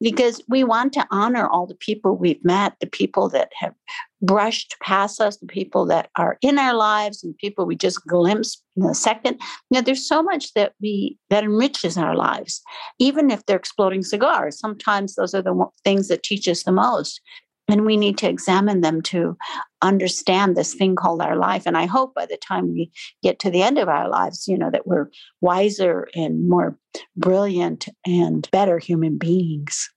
because 0.00 0.42
we 0.48 0.64
want 0.64 0.92
to 0.94 1.06
honor 1.10 1.46
all 1.46 1.66
the 1.66 1.74
people 1.74 2.16
we've 2.16 2.44
met, 2.44 2.74
the 2.80 2.86
people 2.86 3.28
that 3.30 3.50
have 3.58 3.74
brushed 4.22 4.76
past 4.82 5.20
us, 5.20 5.36
the 5.36 5.46
people 5.46 5.86
that 5.86 6.10
are 6.16 6.38
in 6.40 6.58
our 6.58 6.74
lives, 6.74 7.22
and 7.22 7.36
people 7.38 7.66
we 7.66 7.76
just 7.76 8.04
glimpse 8.06 8.62
in 8.76 8.84
a 8.84 8.94
second. 8.94 9.40
You 9.70 9.78
know, 9.78 9.80
there's 9.80 10.06
so 10.06 10.22
much 10.22 10.54
that 10.54 10.72
we 10.80 11.18
that 11.30 11.44
enriches 11.44 11.96
our 11.96 12.16
lives, 12.16 12.62
even 12.98 13.30
if 13.30 13.44
they're 13.46 13.56
exploding 13.56 14.02
cigars. 14.02 14.58
Sometimes 14.58 15.14
those 15.14 15.34
are 15.34 15.42
the 15.42 15.66
things 15.84 16.08
that 16.08 16.22
teach 16.22 16.48
us 16.48 16.62
the 16.62 16.72
most. 16.72 17.20
And 17.68 17.84
we 17.84 17.96
need 17.96 18.16
to 18.18 18.28
examine 18.28 18.80
them 18.80 19.02
to 19.02 19.36
understand 19.82 20.56
this 20.56 20.74
thing 20.74 20.94
called 20.94 21.20
our 21.20 21.34
life. 21.34 21.64
And 21.66 21.76
I 21.76 21.86
hope 21.86 22.14
by 22.14 22.26
the 22.26 22.36
time 22.36 22.72
we 22.72 22.92
get 23.24 23.40
to 23.40 23.50
the 23.50 23.62
end 23.62 23.78
of 23.78 23.88
our 23.88 24.08
lives, 24.08 24.46
you 24.46 24.56
know, 24.56 24.70
that 24.70 24.86
we're 24.86 25.10
wiser 25.40 26.06
and 26.14 26.48
more 26.48 26.78
brilliant 27.16 27.88
and 28.06 28.48
better 28.52 28.78
human 28.78 29.18
beings. 29.18 29.90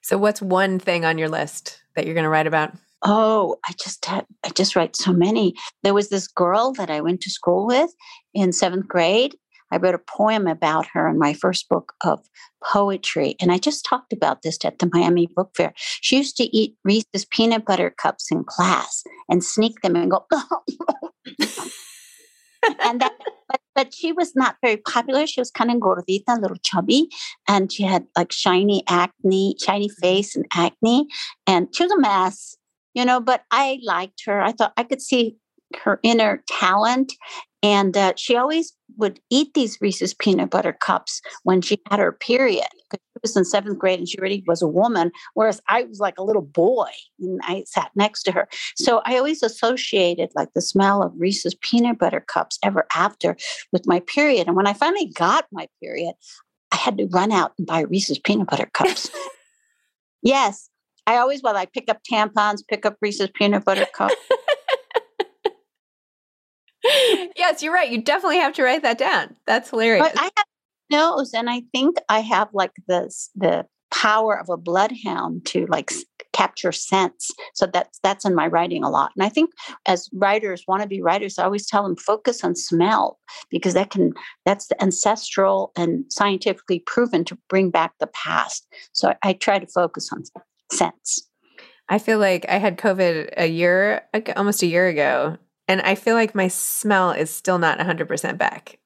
So, 0.00 0.16
what's 0.16 0.40
one 0.40 0.78
thing 0.78 1.04
on 1.04 1.18
your 1.18 1.28
list 1.28 1.82
that 1.96 2.06
you're 2.06 2.14
going 2.14 2.24
to 2.24 2.30
write 2.30 2.46
about? 2.46 2.72
Oh, 3.02 3.56
I 3.68 3.74
just 3.80 4.04
had, 4.06 4.26
I 4.44 4.50
just 4.50 4.74
write 4.74 4.96
so 4.96 5.12
many. 5.12 5.54
There 5.82 5.94
was 5.94 6.08
this 6.08 6.26
girl 6.26 6.72
that 6.74 6.90
I 6.90 7.00
went 7.00 7.20
to 7.22 7.30
school 7.30 7.66
with 7.66 7.90
in 8.34 8.52
seventh 8.52 8.88
grade. 8.88 9.36
I 9.70 9.76
wrote 9.76 9.94
a 9.94 9.98
poem 9.98 10.46
about 10.46 10.86
her 10.92 11.08
in 11.08 11.18
my 11.18 11.34
first 11.34 11.68
book 11.68 11.92
of 12.02 12.20
poetry. 12.64 13.36
And 13.40 13.52
I 13.52 13.58
just 13.58 13.84
talked 13.84 14.12
about 14.12 14.42
this 14.42 14.58
at 14.64 14.78
the 14.78 14.90
Miami 14.92 15.28
Book 15.34 15.50
Fair. 15.56 15.72
She 15.76 16.16
used 16.16 16.36
to 16.38 16.44
eat 16.56 16.74
Reese's 16.84 17.26
peanut 17.30 17.64
butter 17.64 17.90
cups 17.90 18.30
in 18.30 18.44
class 18.44 19.02
and 19.28 19.44
sneak 19.44 19.80
them 19.82 19.94
and 19.94 20.10
go, 20.10 20.24
and 22.82 23.00
that, 23.00 23.12
but, 23.48 23.60
but 23.74 23.94
she 23.94 24.12
was 24.12 24.34
not 24.34 24.56
very 24.62 24.78
popular. 24.78 25.26
She 25.26 25.40
was 25.40 25.50
kind 25.50 25.70
of 25.70 25.76
gordita, 25.78 26.22
a 26.28 26.40
little 26.40 26.56
chubby, 26.62 27.08
and 27.46 27.70
she 27.70 27.82
had 27.82 28.06
like 28.16 28.32
shiny 28.32 28.82
acne, 28.88 29.56
shiny 29.62 29.88
mm-hmm. 29.88 30.00
face 30.00 30.34
and 30.34 30.46
acne. 30.54 31.06
And 31.46 31.68
she 31.74 31.84
was 31.84 31.92
a 31.92 32.00
mess 32.00 32.56
you 32.94 33.04
know, 33.04 33.20
but 33.20 33.44
I 33.50 33.80
liked 33.82 34.22
her. 34.26 34.40
I 34.40 34.52
thought 34.52 34.72
I 34.76 34.84
could 34.84 35.02
see 35.02 35.36
her 35.82 36.00
inner 36.02 36.42
talent. 36.48 37.12
And 37.62 37.96
uh, 37.96 38.12
she 38.16 38.36
always 38.36 38.72
would 38.98 39.18
eat 39.30 39.52
these 39.54 39.78
Reese's 39.80 40.14
peanut 40.14 40.50
butter 40.50 40.72
cups 40.72 41.20
when 41.42 41.60
she 41.60 41.80
had 41.90 41.98
her 41.98 42.12
period. 42.12 42.68
Because 42.88 43.04
she 43.12 43.20
was 43.22 43.36
in 43.36 43.44
seventh 43.44 43.78
grade 43.78 43.98
and 43.98 44.08
she 44.08 44.16
already 44.18 44.44
was 44.46 44.62
a 44.62 44.68
woman, 44.68 45.10
whereas 45.34 45.60
I 45.68 45.82
was 45.82 45.98
like 45.98 46.18
a 46.18 46.22
little 46.22 46.42
boy 46.42 46.88
and 47.18 47.40
I 47.42 47.64
sat 47.66 47.90
next 47.96 48.22
to 48.24 48.32
her. 48.32 48.48
So 48.76 49.02
I 49.04 49.16
always 49.16 49.42
associated 49.42 50.30
like 50.36 50.52
the 50.54 50.62
smell 50.62 51.02
of 51.02 51.12
Reese's 51.16 51.56
peanut 51.60 51.98
butter 51.98 52.20
cups 52.20 52.58
ever 52.64 52.86
after 52.94 53.36
with 53.72 53.86
my 53.86 54.00
period. 54.00 54.46
And 54.46 54.56
when 54.56 54.68
I 54.68 54.72
finally 54.72 55.06
got 55.14 55.46
my 55.52 55.68
period, 55.82 56.14
I 56.70 56.76
had 56.76 56.98
to 56.98 57.08
run 57.12 57.32
out 57.32 57.52
and 57.58 57.66
buy 57.66 57.80
Reese's 57.80 58.18
peanut 58.18 58.48
butter 58.48 58.70
cups. 58.72 59.10
yes, 60.22 60.67
I 61.08 61.16
always, 61.16 61.42
well, 61.42 61.56
I 61.56 61.64
pick 61.64 61.88
up 61.88 62.00
tampons, 62.04 62.60
pick 62.68 62.84
up 62.84 62.98
Reese's 63.00 63.30
peanut 63.34 63.64
butter 63.64 63.86
cup. 63.94 64.12
yes, 67.34 67.62
you're 67.62 67.72
right. 67.72 67.90
You 67.90 68.02
definitely 68.02 68.36
have 68.36 68.52
to 68.54 68.62
write 68.62 68.82
that 68.82 68.98
down. 68.98 69.34
That's 69.46 69.70
hilarious. 69.70 70.06
But 70.06 70.20
I 70.20 70.24
have 70.24 70.46
nose, 70.90 71.32
and 71.32 71.48
I 71.48 71.62
think 71.72 71.96
I 72.10 72.20
have 72.20 72.48
like 72.52 72.72
this 72.86 73.30
the 73.34 73.64
power 73.90 74.38
of 74.38 74.50
a 74.50 74.58
bloodhound 74.58 75.46
to 75.46 75.64
like 75.70 75.90
capture 76.34 76.72
sense. 76.72 77.30
So 77.54 77.66
that's 77.66 77.98
that's 78.02 78.26
in 78.26 78.34
my 78.34 78.46
writing 78.46 78.84
a 78.84 78.90
lot. 78.90 79.12
And 79.16 79.24
I 79.24 79.30
think 79.30 79.50
as 79.86 80.10
writers, 80.12 80.64
want 80.68 80.82
to 80.82 80.88
be 80.88 81.00
writers, 81.00 81.38
I 81.38 81.44
always 81.44 81.66
tell 81.66 81.84
them 81.84 81.96
focus 81.96 82.44
on 82.44 82.54
smell 82.54 83.18
because 83.48 83.72
that 83.72 83.88
can 83.88 84.12
that's 84.44 84.66
the 84.66 84.80
ancestral 84.82 85.72
and 85.74 86.04
scientifically 86.10 86.80
proven 86.80 87.24
to 87.24 87.38
bring 87.48 87.70
back 87.70 87.92
the 87.98 88.08
past. 88.08 88.66
So 88.92 89.08
I, 89.08 89.16
I 89.22 89.32
try 89.32 89.58
to 89.58 89.66
focus 89.66 90.10
on 90.12 90.24
sense. 90.70 91.28
I 91.88 91.98
feel 91.98 92.18
like 92.18 92.46
I 92.48 92.58
had 92.58 92.78
COVID 92.78 93.34
a 93.36 93.46
year, 93.46 94.02
almost 94.36 94.62
a 94.62 94.66
year 94.66 94.88
ago, 94.88 95.38
and 95.66 95.80
I 95.80 95.94
feel 95.94 96.14
like 96.14 96.34
my 96.34 96.48
smell 96.48 97.10
is 97.12 97.30
still 97.30 97.58
not 97.58 97.78
100% 97.78 98.38
back. 98.38 98.78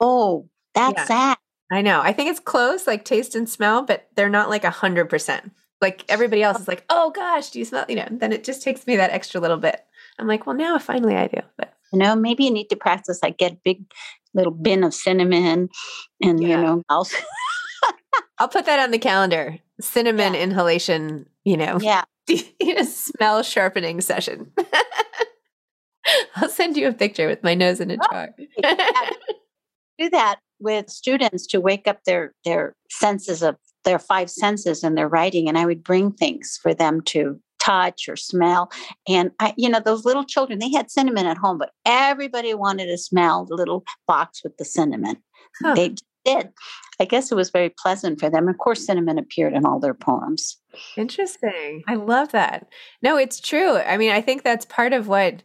Oh, 0.00 0.48
that's 0.74 0.98
yeah. 0.98 1.04
sad. 1.04 1.38
I 1.72 1.82
know. 1.82 2.00
I 2.00 2.12
think 2.12 2.30
it's 2.30 2.40
close, 2.40 2.86
like 2.86 3.04
taste 3.04 3.34
and 3.34 3.48
smell, 3.48 3.82
but 3.82 4.08
they're 4.14 4.28
not 4.28 4.48
like 4.48 4.62
100%. 4.62 5.50
Like 5.82 6.04
everybody 6.08 6.42
else 6.42 6.60
is 6.60 6.68
like, 6.68 6.84
oh 6.88 7.10
gosh, 7.10 7.50
do 7.50 7.58
you 7.58 7.64
smell? 7.64 7.84
You 7.88 7.96
know, 7.96 8.08
then 8.10 8.32
it 8.32 8.44
just 8.44 8.62
takes 8.62 8.86
me 8.86 8.96
that 8.96 9.10
extra 9.10 9.40
little 9.40 9.56
bit. 9.56 9.84
I'm 10.18 10.26
like, 10.26 10.46
well, 10.46 10.56
now 10.56 10.78
finally 10.78 11.16
I 11.16 11.26
do. 11.26 11.40
But 11.58 11.74
you 11.92 11.98
know, 11.98 12.16
maybe 12.16 12.44
you 12.44 12.50
need 12.50 12.68
to 12.68 12.76
practice 12.76 13.20
like 13.22 13.38
get 13.38 13.52
a 13.52 13.58
big 13.64 13.84
little 14.34 14.52
bin 14.52 14.84
of 14.84 14.94
cinnamon 14.94 15.68
and, 16.22 16.42
yeah. 16.42 16.48
you 16.48 16.56
know, 16.56 16.82
I'll, 16.88 17.08
I'll 18.38 18.48
put 18.48 18.66
that 18.66 18.80
on 18.80 18.90
the 18.90 18.98
calendar 18.98 19.58
cinnamon 19.80 20.34
yeah. 20.34 20.40
inhalation, 20.40 21.26
you 21.44 21.56
know, 21.56 21.78
yeah, 21.80 22.04
smell 22.82 23.42
sharpening 23.42 24.00
session. 24.00 24.52
I'll 26.36 26.48
send 26.48 26.76
you 26.76 26.88
a 26.88 26.92
picture 26.92 27.26
with 27.26 27.42
my 27.42 27.54
nose 27.54 27.80
in 27.80 27.90
a 27.90 27.96
oh, 28.00 28.06
jar. 28.10 28.28
Do 29.98 30.10
that. 30.10 30.36
with 30.60 30.88
students 30.88 31.46
to 31.48 31.60
wake 31.60 31.88
up 31.88 32.04
their 32.04 32.32
their 32.44 32.74
senses 32.90 33.42
of 33.42 33.56
their 33.84 33.98
five 33.98 34.30
senses 34.30 34.84
in 34.84 34.94
their 34.94 35.08
writing 35.08 35.48
and 35.48 35.56
I 35.56 35.66
would 35.66 35.82
bring 35.82 36.12
things 36.12 36.58
for 36.60 36.74
them 36.74 37.00
to 37.02 37.40
touch 37.66 38.08
or 38.08 38.16
smell. 38.16 38.70
And 39.08 39.30
I, 39.40 39.54
you 39.56 39.68
know, 39.68 39.80
those 39.80 40.04
little 40.04 40.24
children, 40.24 40.58
they 40.58 40.70
had 40.70 40.90
cinnamon 40.90 41.26
at 41.26 41.36
home, 41.36 41.58
but 41.58 41.72
everybody 41.84 42.54
wanted 42.54 42.86
to 42.86 42.98
smell 42.98 43.44
the 43.44 43.56
little 43.56 43.84
box 44.06 44.42
with 44.44 44.56
the 44.56 44.64
cinnamon. 44.64 45.16
Huh. 45.62 45.74
They 45.74 45.94
did. 46.26 46.50
I 46.98 47.04
guess 47.04 47.30
it 47.30 47.34
was 47.34 47.50
very 47.50 47.70
pleasant 47.70 48.20
for 48.20 48.30
them. 48.30 48.48
Of 48.48 48.58
course, 48.58 48.86
cinnamon 48.86 49.18
appeared 49.18 49.52
in 49.52 49.66
all 49.66 49.80
their 49.80 49.94
poems. 49.94 50.58
Interesting. 50.96 51.82
I 51.86 51.94
love 51.94 52.32
that. 52.32 52.68
No, 53.02 53.16
it's 53.16 53.40
true. 53.40 53.76
I 53.76 53.96
mean, 53.96 54.10
I 54.10 54.20
think 54.20 54.42
that's 54.42 54.64
part 54.64 54.92
of 54.92 55.08
what 55.08 55.42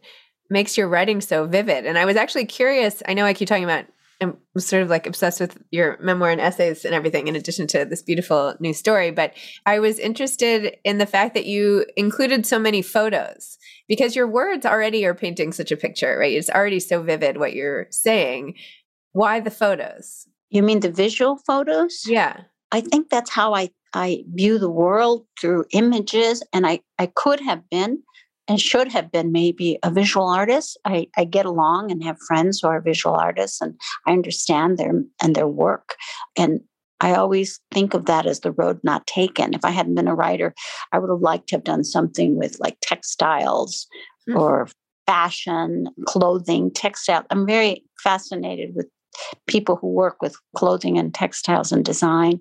makes 0.50 0.76
your 0.76 0.88
writing 0.88 1.20
so 1.20 1.46
vivid. 1.46 1.86
And 1.86 1.98
I 1.98 2.04
was 2.04 2.16
actually 2.16 2.46
curious. 2.46 3.02
I 3.06 3.14
know 3.14 3.24
I 3.24 3.34
keep 3.34 3.48
talking 3.48 3.64
about 3.64 3.86
I'm 4.22 4.38
sort 4.56 4.82
of 4.82 4.88
like 4.88 5.06
obsessed 5.06 5.40
with 5.40 5.60
your 5.70 5.98
memoir 6.00 6.30
and 6.30 6.40
essays 6.40 6.84
and 6.84 6.94
everything, 6.94 7.26
in 7.26 7.34
addition 7.34 7.66
to 7.68 7.84
this 7.84 8.02
beautiful 8.02 8.54
new 8.60 8.72
story. 8.72 9.10
But 9.10 9.34
I 9.66 9.80
was 9.80 9.98
interested 9.98 10.76
in 10.84 10.98
the 10.98 11.06
fact 11.06 11.34
that 11.34 11.46
you 11.46 11.84
included 11.96 12.46
so 12.46 12.58
many 12.58 12.82
photos 12.82 13.58
because 13.88 14.14
your 14.14 14.28
words 14.28 14.64
already 14.64 15.04
are 15.04 15.14
painting 15.14 15.52
such 15.52 15.72
a 15.72 15.76
picture, 15.76 16.16
right? 16.18 16.36
It's 16.36 16.50
already 16.50 16.78
so 16.78 17.02
vivid 17.02 17.36
what 17.36 17.54
you're 17.54 17.88
saying. 17.90 18.54
Why 19.12 19.40
the 19.40 19.50
photos? 19.50 20.28
You 20.52 20.62
mean 20.62 20.80
the 20.80 20.90
visual 20.90 21.38
photos? 21.46 22.02
Yeah. 22.06 22.42
I 22.72 22.82
think 22.82 23.08
that's 23.08 23.30
how 23.30 23.54
I, 23.54 23.70
I 23.94 24.24
view 24.34 24.58
the 24.58 24.70
world 24.70 25.26
through 25.40 25.64
images. 25.72 26.42
And 26.52 26.66
I, 26.66 26.80
I 26.98 27.06
could 27.06 27.40
have 27.40 27.68
been 27.70 28.02
and 28.48 28.60
should 28.60 28.92
have 28.92 29.10
been 29.10 29.32
maybe 29.32 29.78
a 29.82 29.90
visual 29.90 30.28
artist. 30.28 30.78
I, 30.84 31.08
I 31.16 31.24
get 31.24 31.46
along 31.46 31.90
and 31.90 32.04
have 32.04 32.18
friends 32.28 32.60
who 32.60 32.68
are 32.68 32.82
visual 32.82 33.16
artists 33.16 33.62
and 33.62 33.74
I 34.06 34.12
understand 34.12 34.76
their 34.76 34.92
and 35.22 35.34
their 35.34 35.48
work. 35.48 35.96
And 36.36 36.60
I 37.00 37.14
always 37.14 37.58
think 37.72 37.94
of 37.94 38.04
that 38.06 38.26
as 38.26 38.40
the 38.40 38.52
road 38.52 38.78
not 38.84 39.06
taken. 39.06 39.54
If 39.54 39.64
I 39.64 39.70
hadn't 39.70 39.94
been 39.94 40.06
a 40.06 40.14
writer, 40.14 40.54
I 40.92 40.98
would 40.98 41.10
have 41.10 41.20
liked 41.20 41.48
to 41.48 41.56
have 41.56 41.64
done 41.64 41.82
something 41.82 42.36
with 42.36 42.60
like 42.60 42.76
textiles 42.82 43.86
mm-hmm. 44.28 44.38
or 44.38 44.68
fashion, 45.06 45.88
clothing, 46.06 46.70
textile. 46.70 47.24
I'm 47.30 47.46
very 47.46 47.84
fascinated 48.04 48.74
with 48.76 48.86
people 49.46 49.76
who 49.76 49.88
work 49.88 50.16
with 50.20 50.36
clothing 50.56 50.98
and 50.98 51.14
textiles 51.14 51.72
and 51.72 51.84
design. 51.84 52.40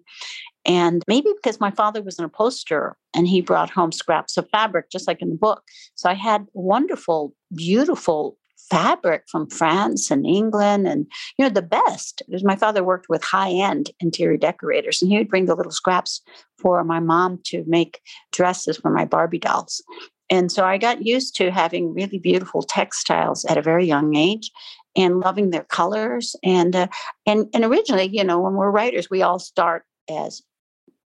And 0.65 1.03
maybe 1.07 1.29
because 1.35 1.59
my 1.59 1.71
father 1.71 2.01
was 2.01 2.19
an 2.19 2.25
upholsterer 2.25 2.95
and 3.15 3.27
he 3.27 3.41
brought 3.41 3.69
home 3.69 3.91
scraps 3.91 4.37
of 4.37 4.47
fabric, 4.51 4.91
just 4.91 5.07
like 5.07 5.21
in 5.21 5.29
the 5.29 5.35
book. 5.35 5.63
So 5.95 6.09
I 6.09 6.13
had 6.13 6.45
wonderful, 6.53 7.33
beautiful 7.55 8.37
fabric 8.69 9.23
from 9.27 9.49
France 9.49 10.11
and 10.11 10.25
England 10.25 10.87
and, 10.87 11.07
you 11.37 11.43
know, 11.43 11.49
the 11.49 11.61
best. 11.61 12.21
Because 12.27 12.43
my 12.43 12.55
father 12.55 12.83
worked 12.83 13.09
with 13.09 13.23
high 13.23 13.49
end 13.49 13.91
interior 13.99 14.37
decorators 14.37 15.01
and 15.01 15.11
he 15.11 15.17
would 15.17 15.29
bring 15.29 15.45
the 15.45 15.55
little 15.55 15.71
scraps 15.71 16.21
for 16.59 16.83
my 16.83 16.99
mom 16.99 17.39
to 17.45 17.63
make 17.67 17.99
dresses 18.31 18.77
for 18.77 18.91
my 18.91 19.03
Barbie 19.03 19.39
dolls. 19.39 19.83
And 20.29 20.49
so 20.49 20.63
I 20.63 20.77
got 20.77 21.05
used 21.05 21.35
to 21.35 21.51
having 21.51 21.93
really 21.93 22.17
beautiful 22.17 22.61
textiles 22.61 23.43
at 23.45 23.57
a 23.57 23.61
very 23.61 23.85
young 23.85 24.15
age 24.15 24.49
and 24.95 25.19
loving 25.19 25.49
their 25.49 25.63
colors 25.63 26.35
and 26.43 26.75
uh, 26.75 26.87
and 27.25 27.47
and 27.53 27.63
originally 27.63 28.09
you 28.11 28.23
know 28.23 28.39
when 28.39 28.53
we're 28.53 28.71
writers 28.71 29.09
we 29.09 29.21
all 29.21 29.39
start 29.39 29.83
as 30.09 30.41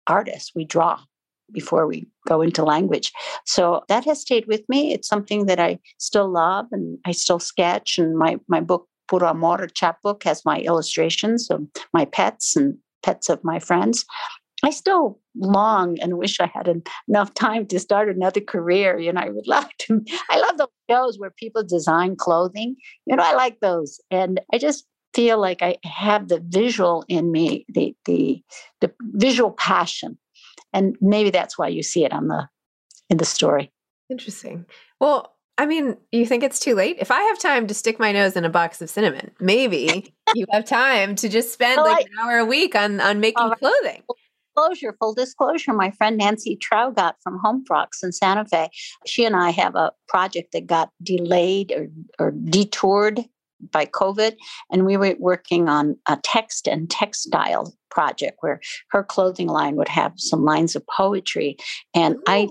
artists. 0.06 0.52
We 0.54 0.64
draw 0.64 1.00
before 1.52 1.86
we 1.86 2.06
go 2.26 2.40
into 2.40 2.64
language. 2.64 3.12
So 3.44 3.82
that 3.88 4.04
has 4.04 4.20
stayed 4.20 4.46
with 4.46 4.62
me. 4.68 4.92
It's 4.92 5.08
something 5.08 5.46
that 5.46 5.60
I 5.60 5.78
still 5.98 6.30
love 6.30 6.66
and 6.72 6.98
I 7.04 7.12
still 7.12 7.38
sketch. 7.38 7.98
And 7.98 8.16
my, 8.16 8.38
my 8.48 8.60
book, 8.60 8.88
Puro 9.08 9.28
Amor 9.28 9.66
chapbook, 9.68 10.24
has 10.24 10.44
my 10.44 10.60
illustrations 10.60 11.50
of 11.50 11.66
my 11.92 12.06
pets 12.06 12.56
and 12.56 12.78
pets 13.02 13.28
of 13.28 13.44
my 13.44 13.58
friends. 13.58 14.06
I 14.62 14.70
still 14.70 15.18
long 15.34 15.98
and 16.00 16.18
wish 16.18 16.38
I 16.38 16.46
had 16.46 16.68
enough 17.08 17.34
time 17.34 17.66
to 17.66 17.80
start 17.80 18.08
another 18.08 18.40
career. 18.40 18.98
You 18.98 19.12
know, 19.12 19.20
I 19.20 19.28
would 19.28 19.46
love 19.48 19.68
to. 19.80 20.04
I 20.30 20.38
love 20.38 20.58
those 20.58 20.68
shows 20.90 21.18
where 21.18 21.30
people 21.30 21.64
design 21.64 22.16
clothing. 22.16 22.76
You 23.06 23.16
know, 23.16 23.22
I 23.22 23.34
like 23.34 23.60
those, 23.60 24.00
and 24.10 24.40
I 24.52 24.58
just 24.58 24.86
feel 25.14 25.38
like 25.38 25.62
I 25.62 25.76
have 25.84 26.28
the 26.28 26.42
visual 26.46 27.04
in 27.08 27.32
me, 27.32 27.66
the 27.68 27.94
the 28.04 28.42
the 28.80 28.92
visual 29.00 29.50
passion, 29.52 30.18
and 30.72 30.96
maybe 31.00 31.30
that's 31.30 31.58
why 31.58 31.68
you 31.68 31.82
see 31.82 32.04
it 32.04 32.12
on 32.12 32.28
the 32.28 32.48
in 33.10 33.16
the 33.16 33.24
story. 33.24 33.72
Interesting. 34.10 34.66
Well, 35.00 35.34
I 35.58 35.66
mean, 35.66 35.96
you 36.12 36.26
think 36.26 36.42
it's 36.42 36.58
too 36.58 36.74
late? 36.74 36.96
If 36.98 37.10
I 37.10 37.20
have 37.22 37.38
time 37.38 37.66
to 37.66 37.74
stick 37.74 37.98
my 37.98 38.12
nose 38.12 38.36
in 38.36 38.44
a 38.44 38.50
box 38.50 38.80
of 38.80 38.90
cinnamon, 38.90 39.32
maybe 39.38 40.14
you 40.34 40.46
have 40.50 40.64
time 40.64 41.14
to 41.16 41.28
just 41.28 41.52
spend 41.52 41.76
well, 41.76 41.90
like 41.90 42.06
I, 42.06 42.08
an 42.10 42.18
hour 42.20 42.38
a 42.38 42.44
week 42.44 42.74
on 42.74 43.00
on 43.00 43.20
making 43.20 43.44
uh, 43.44 43.54
clothing. 43.56 44.02
Disclosure, 44.54 44.94
full 45.00 45.14
disclosure, 45.14 45.72
my 45.72 45.90
friend 45.92 46.18
Nancy 46.18 46.58
Traugott 46.58 47.14
from 47.22 47.38
Home 47.38 47.64
Frocks 47.64 48.02
in 48.02 48.12
Santa 48.12 48.44
Fe, 48.44 48.68
she 49.06 49.24
and 49.24 49.34
I 49.34 49.48
have 49.50 49.74
a 49.74 49.92
project 50.08 50.52
that 50.52 50.66
got 50.66 50.90
delayed 51.02 51.72
or, 51.72 51.88
or 52.18 52.32
detoured 52.32 53.24
by 53.70 53.86
COVID, 53.86 54.36
and 54.70 54.86
we 54.86 54.96
were 54.96 55.14
working 55.18 55.68
on 55.68 55.96
a 56.08 56.18
text 56.22 56.66
and 56.66 56.90
textile 56.90 57.74
project 57.90 58.38
where 58.40 58.60
her 58.88 59.04
clothing 59.04 59.48
line 59.48 59.76
would 59.76 59.88
have 59.88 60.12
some 60.16 60.44
lines 60.44 60.74
of 60.74 60.86
poetry, 60.86 61.56
and 61.94 62.16
Ooh. 62.16 62.22
I 62.26 62.48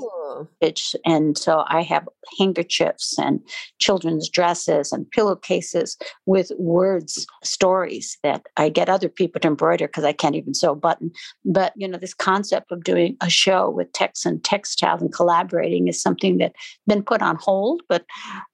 and 1.06 1.38
so 1.38 1.66
I 1.68 1.82
have 1.82 2.08
handkerchiefs 2.40 3.18
and 3.20 3.42
children's 3.80 4.30
dresses 4.30 4.92
and 4.92 5.10
pillowcases 5.12 5.98
with 6.26 6.52
words, 6.58 7.26
stories 7.44 8.18
that 8.24 8.44
I 8.58 8.70
get 8.70 8.90
other 8.90 9.10
people 9.10 9.42
to 9.42 9.48
embroider 9.48 9.88
because 9.88 10.04
I 10.04 10.14
can't 10.14 10.36
even 10.36 10.54
sew 10.54 10.72
a 10.72 10.76
button. 10.76 11.12
But 11.44 11.74
you 11.76 11.88
know, 11.88 11.98
this 11.98 12.14
concept 12.14 12.72
of 12.72 12.84
doing 12.84 13.18
a 13.22 13.30
show 13.30 13.70
with 13.70 13.92
text 13.94 14.26
and 14.26 14.44
textile 14.44 15.00
and 15.00 15.14
collaborating 15.14 15.88
is 15.88 16.02
something 16.02 16.38
that's 16.38 16.54
been 16.88 17.04
put 17.04 17.22
on 17.22 17.36
hold, 17.36 17.82
but 17.90 18.06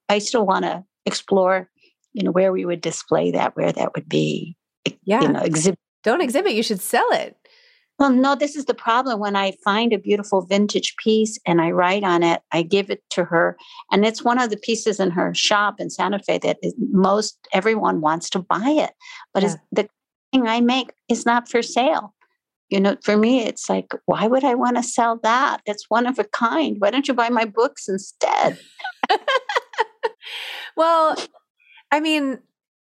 I 0.08 0.18
still 0.18 0.46
want 0.46 0.64
to 0.64 0.84
explore 1.06 1.68
you 2.18 2.24
know, 2.24 2.32
where 2.32 2.50
we 2.50 2.64
would 2.64 2.80
display 2.80 3.30
that, 3.30 3.54
where 3.56 3.70
that 3.70 3.94
would 3.94 4.08
be, 4.08 4.56
yeah. 5.04 5.20
you 5.20 5.28
know, 5.28 5.40
exhibit. 5.40 5.78
Don't 6.02 6.20
exhibit, 6.20 6.52
you 6.52 6.64
should 6.64 6.80
sell 6.80 7.08
it. 7.12 7.36
Well, 8.00 8.10
no, 8.10 8.34
this 8.34 8.56
is 8.56 8.64
the 8.64 8.74
problem. 8.74 9.20
When 9.20 9.36
I 9.36 9.52
find 9.64 9.92
a 9.92 9.98
beautiful 9.98 10.42
vintage 10.42 10.96
piece 10.96 11.38
and 11.46 11.60
I 11.60 11.70
write 11.70 12.02
on 12.02 12.24
it, 12.24 12.42
I 12.50 12.62
give 12.62 12.90
it 12.90 13.02
to 13.10 13.24
her. 13.24 13.56
And 13.92 14.04
it's 14.04 14.24
one 14.24 14.40
of 14.40 14.50
the 14.50 14.56
pieces 14.56 14.98
in 14.98 15.12
her 15.12 15.32
shop 15.32 15.76
in 15.78 15.90
Santa 15.90 16.18
Fe 16.18 16.38
that 16.38 16.58
is, 16.60 16.74
most 16.90 17.38
everyone 17.52 18.00
wants 18.00 18.30
to 18.30 18.40
buy 18.40 18.68
it. 18.68 18.90
But 19.32 19.44
yeah. 19.44 19.54
the 19.70 19.88
thing 20.32 20.48
I 20.48 20.60
make 20.60 20.92
is 21.08 21.24
not 21.24 21.48
for 21.48 21.62
sale. 21.62 22.14
You 22.68 22.80
know, 22.80 22.96
for 23.04 23.16
me, 23.16 23.42
it's 23.42 23.70
like, 23.70 23.92
why 24.06 24.26
would 24.26 24.44
I 24.44 24.54
want 24.54 24.76
to 24.76 24.82
sell 24.82 25.20
that? 25.22 25.60
It's 25.66 25.86
one 25.88 26.06
of 26.06 26.18
a 26.18 26.24
kind. 26.24 26.76
Why 26.80 26.90
don't 26.90 27.06
you 27.06 27.14
buy 27.14 27.28
my 27.28 27.44
books 27.44 27.88
instead? 27.88 28.58
well, 30.76 31.16
I 31.90 32.00
mean, 32.00 32.38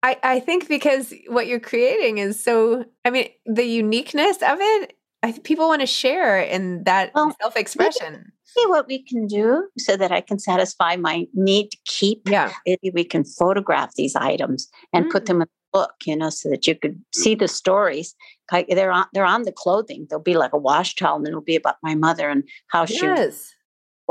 I, 0.03 0.17
I 0.23 0.39
think 0.39 0.67
because 0.67 1.13
what 1.27 1.47
you're 1.47 1.59
creating 1.59 2.17
is 2.17 2.43
so, 2.43 2.85
I 3.05 3.09
mean, 3.09 3.29
the 3.45 3.65
uniqueness 3.65 4.37
of 4.37 4.57
it, 4.59 4.97
I 5.23 5.31
think 5.31 5.43
people 5.43 5.67
want 5.67 5.81
to 5.81 5.87
share 5.87 6.41
in 6.41 6.83
that 6.85 7.11
well, 7.13 7.35
self 7.39 7.55
expression. 7.55 8.31
See 8.43 8.65
what 8.67 8.87
we 8.87 9.03
can 9.03 9.27
do 9.27 9.67
so 9.77 9.95
that 9.95 10.11
I 10.11 10.21
can 10.21 10.39
satisfy 10.39 10.95
my 10.95 11.25
need 11.33 11.69
to 11.69 11.77
keep. 11.85 12.27
Yeah. 12.27 12.51
Maybe 12.65 12.91
we 12.93 13.03
can 13.03 13.23
photograph 13.23 13.93
these 13.95 14.15
items 14.15 14.67
and 14.91 15.05
mm. 15.05 15.11
put 15.11 15.27
them 15.27 15.41
in 15.41 15.47
the 15.47 15.79
book, 15.79 15.93
you 16.05 16.17
know, 16.17 16.29
so 16.29 16.49
that 16.49 16.67
you 16.67 16.75
could 16.75 16.99
see 17.13 17.35
the 17.35 17.47
stories. 17.47 18.15
Like 18.51 18.67
they're 18.67 18.91
on 18.91 19.05
they're 19.13 19.23
on 19.23 19.43
the 19.43 19.53
clothing. 19.53 20.07
There'll 20.09 20.23
be 20.23 20.35
like 20.35 20.53
a 20.53 20.57
wash 20.57 20.95
towel 20.95 21.17
and 21.17 21.27
it'll 21.27 21.41
be 21.41 21.55
about 21.55 21.75
my 21.81 21.95
mother 21.95 22.29
and 22.29 22.43
how 22.67 22.81
yes. 22.81 22.91
she 22.91 23.45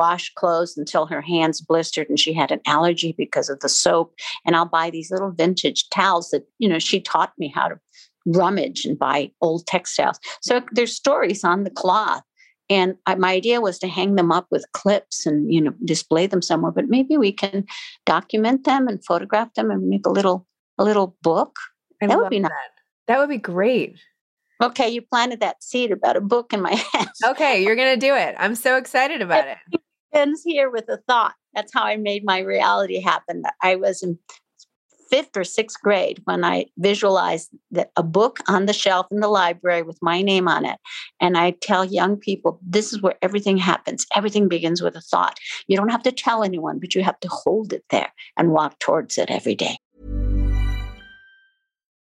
wash 0.00 0.32
clothes 0.32 0.78
until 0.78 1.04
her 1.04 1.20
hands 1.20 1.60
blistered 1.60 2.08
and 2.08 2.18
she 2.18 2.32
had 2.32 2.50
an 2.50 2.60
allergy 2.66 3.14
because 3.18 3.50
of 3.50 3.60
the 3.60 3.68
soap. 3.68 4.14
And 4.46 4.56
I'll 4.56 4.64
buy 4.64 4.88
these 4.88 5.10
little 5.10 5.30
vintage 5.30 5.90
towels 5.90 6.30
that, 6.30 6.48
you 6.58 6.70
know, 6.70 6.78
she 6.78 7.02
taught 7.02 7.34
me 7.36 7.52
how 7.54 7.68
to 7.68 7.78
rummage 8.24 8.86
and 8.86 8.98
buy 8.98 9.30
old 9.42 9.66
textiles. 9.66 10.18
So 10.40 10.62
there's 10.72 10.96
stories 10.96 11.44
on 11.44 11.64
the 11.64 11.70
cloth. 11.70 12.22
And 12.70 12.94
I, 13.04 13.16
my 13.16 13.32
idea 13.32 13.60
was 13.60 13.78
to 13.80 13.88
hang 13.88 14.14
them 14.14 14.32
up 14.32 14.46
with 14.50 14.64
clips 14.72 15.26
and, 15.26 15.52
you 15.52 15.60
know, 15.60 15.74
display 15.84 16.26
them 16.26 16.40
somewhere. 16.40 16.72
But 16.72 16.88
maybe 16.88 17.18
we 17.18 17.30
can 17.30 17.66
document 18.06 18.64
them 18.64 18.88
and 18.88 19.04
photograph 19.04 19.52
them 19.52 19.70
and 19.70 19.86
make 19.86 20.06
a 20.06 20.10
little 20.10 20.46
a 20.78 20.84
little 20.84 21.14
book. 21.22 21.56
I 22.00 22.06
that 22.06 22.16
would 22.16 22.30
be 22.30 22.40
nice. 22.40 22.48
That. 22.48 23.12
that 23.12 23.18
would 23.18 23.28
be 23.28 23.36
great. 23.36 23.98
Okay, 24.62 24.88
you 24.88 25.02
planted 25.02 25.40
that 25.40 25.62
seed 25.62 25.90
about 25.90 26.16
a 26.16 26.22
book 26.22 26.54
in 26.54 26.62
my 26.62 26.74
head. 26.92 27.08
okay, 27.26 27.62
you're 27.62 27.76
going 27.76 27.98
to 27.98 28.06
do 28.06 28.14
it. 28.14 28.34
I'm 28.38 28.54
so 28.54 28.76
excited 28.76 29.20
about 29.20 29.46
it 29.46 29.80
ends 30.12 30.42
here 30.44 30.70
with 30.70 30.88
a 30.88 30.99
thought. 31.09 31.35
That's 31.55 31.73
how 31.75 31.85
I 31.85 31.96
made 31.96 32.25
my 32.25 32.38
reality 32.38 33.01
happen. 33.01 33.42
I 33.62 33.77
was 33.77 34.03
in 34.03 34.18
fifth 35.11 35.37
or 35.37 35.44
sixth 35.44 35.81
grade 35.83 36.20
when 36.25 36.44
I 36.44 36.66
visualized 36.79 37.51
that 37.73 37.90
a 37.96 38.03
book 38.03 38.38
on 38.49 38.66
the 38.66 38.73
shelf 38.73 39.07
in 39.11 39.18
the 39.18 39.29
library 39.29 39.83
with 39.83 39.99
my 40.01 40.23
name 40.23 40.46
on 40.46 40.64
it. 40.64 40.79
And 41.20 41.37
I 41.37 41.51
tell 41.61 41.85
young 41.85 42.16
people, 42.16 42.61
this 42.62 42.92
is 42.92 43.03
where 43.03 43.16
everything 43.20 43.57
happens. 43.57 44.07
Everything 44.14 44.49
begins 44.49 44.81
with 44.81 44.94
a 44.94 45.01
thought. 45.01 45.37
You 45.66 45.77
don't 45.77 45.90
have 45.90 46.05
to 46.05 46.12
tell 46.12 46.44
anyone, 46.44 46.79
but 46.79 46.94
you 46.94 47.03
have 47.03 47.18
to 47.20 47.29
hold 47.29 47.73
it 47.73 47.85
there 47.90 48.12
and 48.37 48.53
walk 48.53 48.79
towards 48.79 49.18
it 49.18 49.31
every 49.31 49.57
day. 49.57 49.77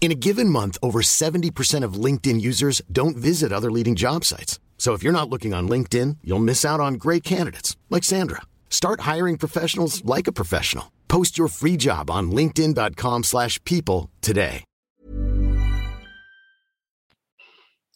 In 0.00 0.10
a 0.12 0.14
given 0.14 0.48
month, 0.48 0.78
over 0.82 1.00
70% 1.02 1.84
of 1.84 2.04
LinkedIn 2.04 2.40
users 2.40 2.80
don't 2.90 3.16
visit 3.16 3.52
other 3.52 3.70
leading 3.70 3.94
job 3.94 4.24
sites. 4.24 4.58
So 4.78 4.94
if 4.94 5.02
you're 5.02 5.12
not 5.12 5.28
looking 5.28 5.52
on 5.52 5.68
LinkedIn, 5.68 6.18
you'll 6.24 6.38
miss 6.38 6.64
out 6.64 6.80
on 6.80 6.94
great 6.94 7.24
candidates 7.24 7.76
like 7.90 8.04
Sandra. 8.04 8.42
Start 8.70 9.00
hiring 9.00 9.36
professionals 9.36 10.02
like 10.04 10.26
a 10.26 10.32
professional. 10.32 10.92
Post 11.08 11.36
your 11.36 11.48
free 11.48 11.76
job 11.76 12.10
on 12.10 12.30
linkedin.com/people 12.30 13.22
slash 13.24 13.62
people 13.64 14.10
today. 14.22 14.64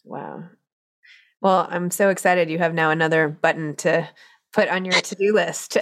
Wow. 0.03 0.43
Well, 1.41 1.67
I'm 1.69 1.89
so 1.91 2.09
excited 2.09 2.49
you 2.49 2.59
have 2.59 2.73
now 2.73 2.89
another 2.89 3.29
button 3.29 3.75
to 3.77 4.09
put 4.51 4.67
on 4.67 4.85
your 4.85 4.93
to 4.93 5.15
do 5.15 5.33
list. 5.33 5.77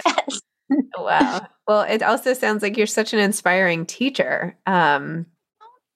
wow. 0.96 1.46
Well, 1.66 1.82
it 1.82 2.02
also 2.02 2.32
sounds 2.32 2.62
like 2.62 2.76
you're 2.76 2.86
such 2.86 3.12
an 3.12 3.18
inspiring 3.18 3.86
teacher. 3.86 4.56
Um, 4.66 5.26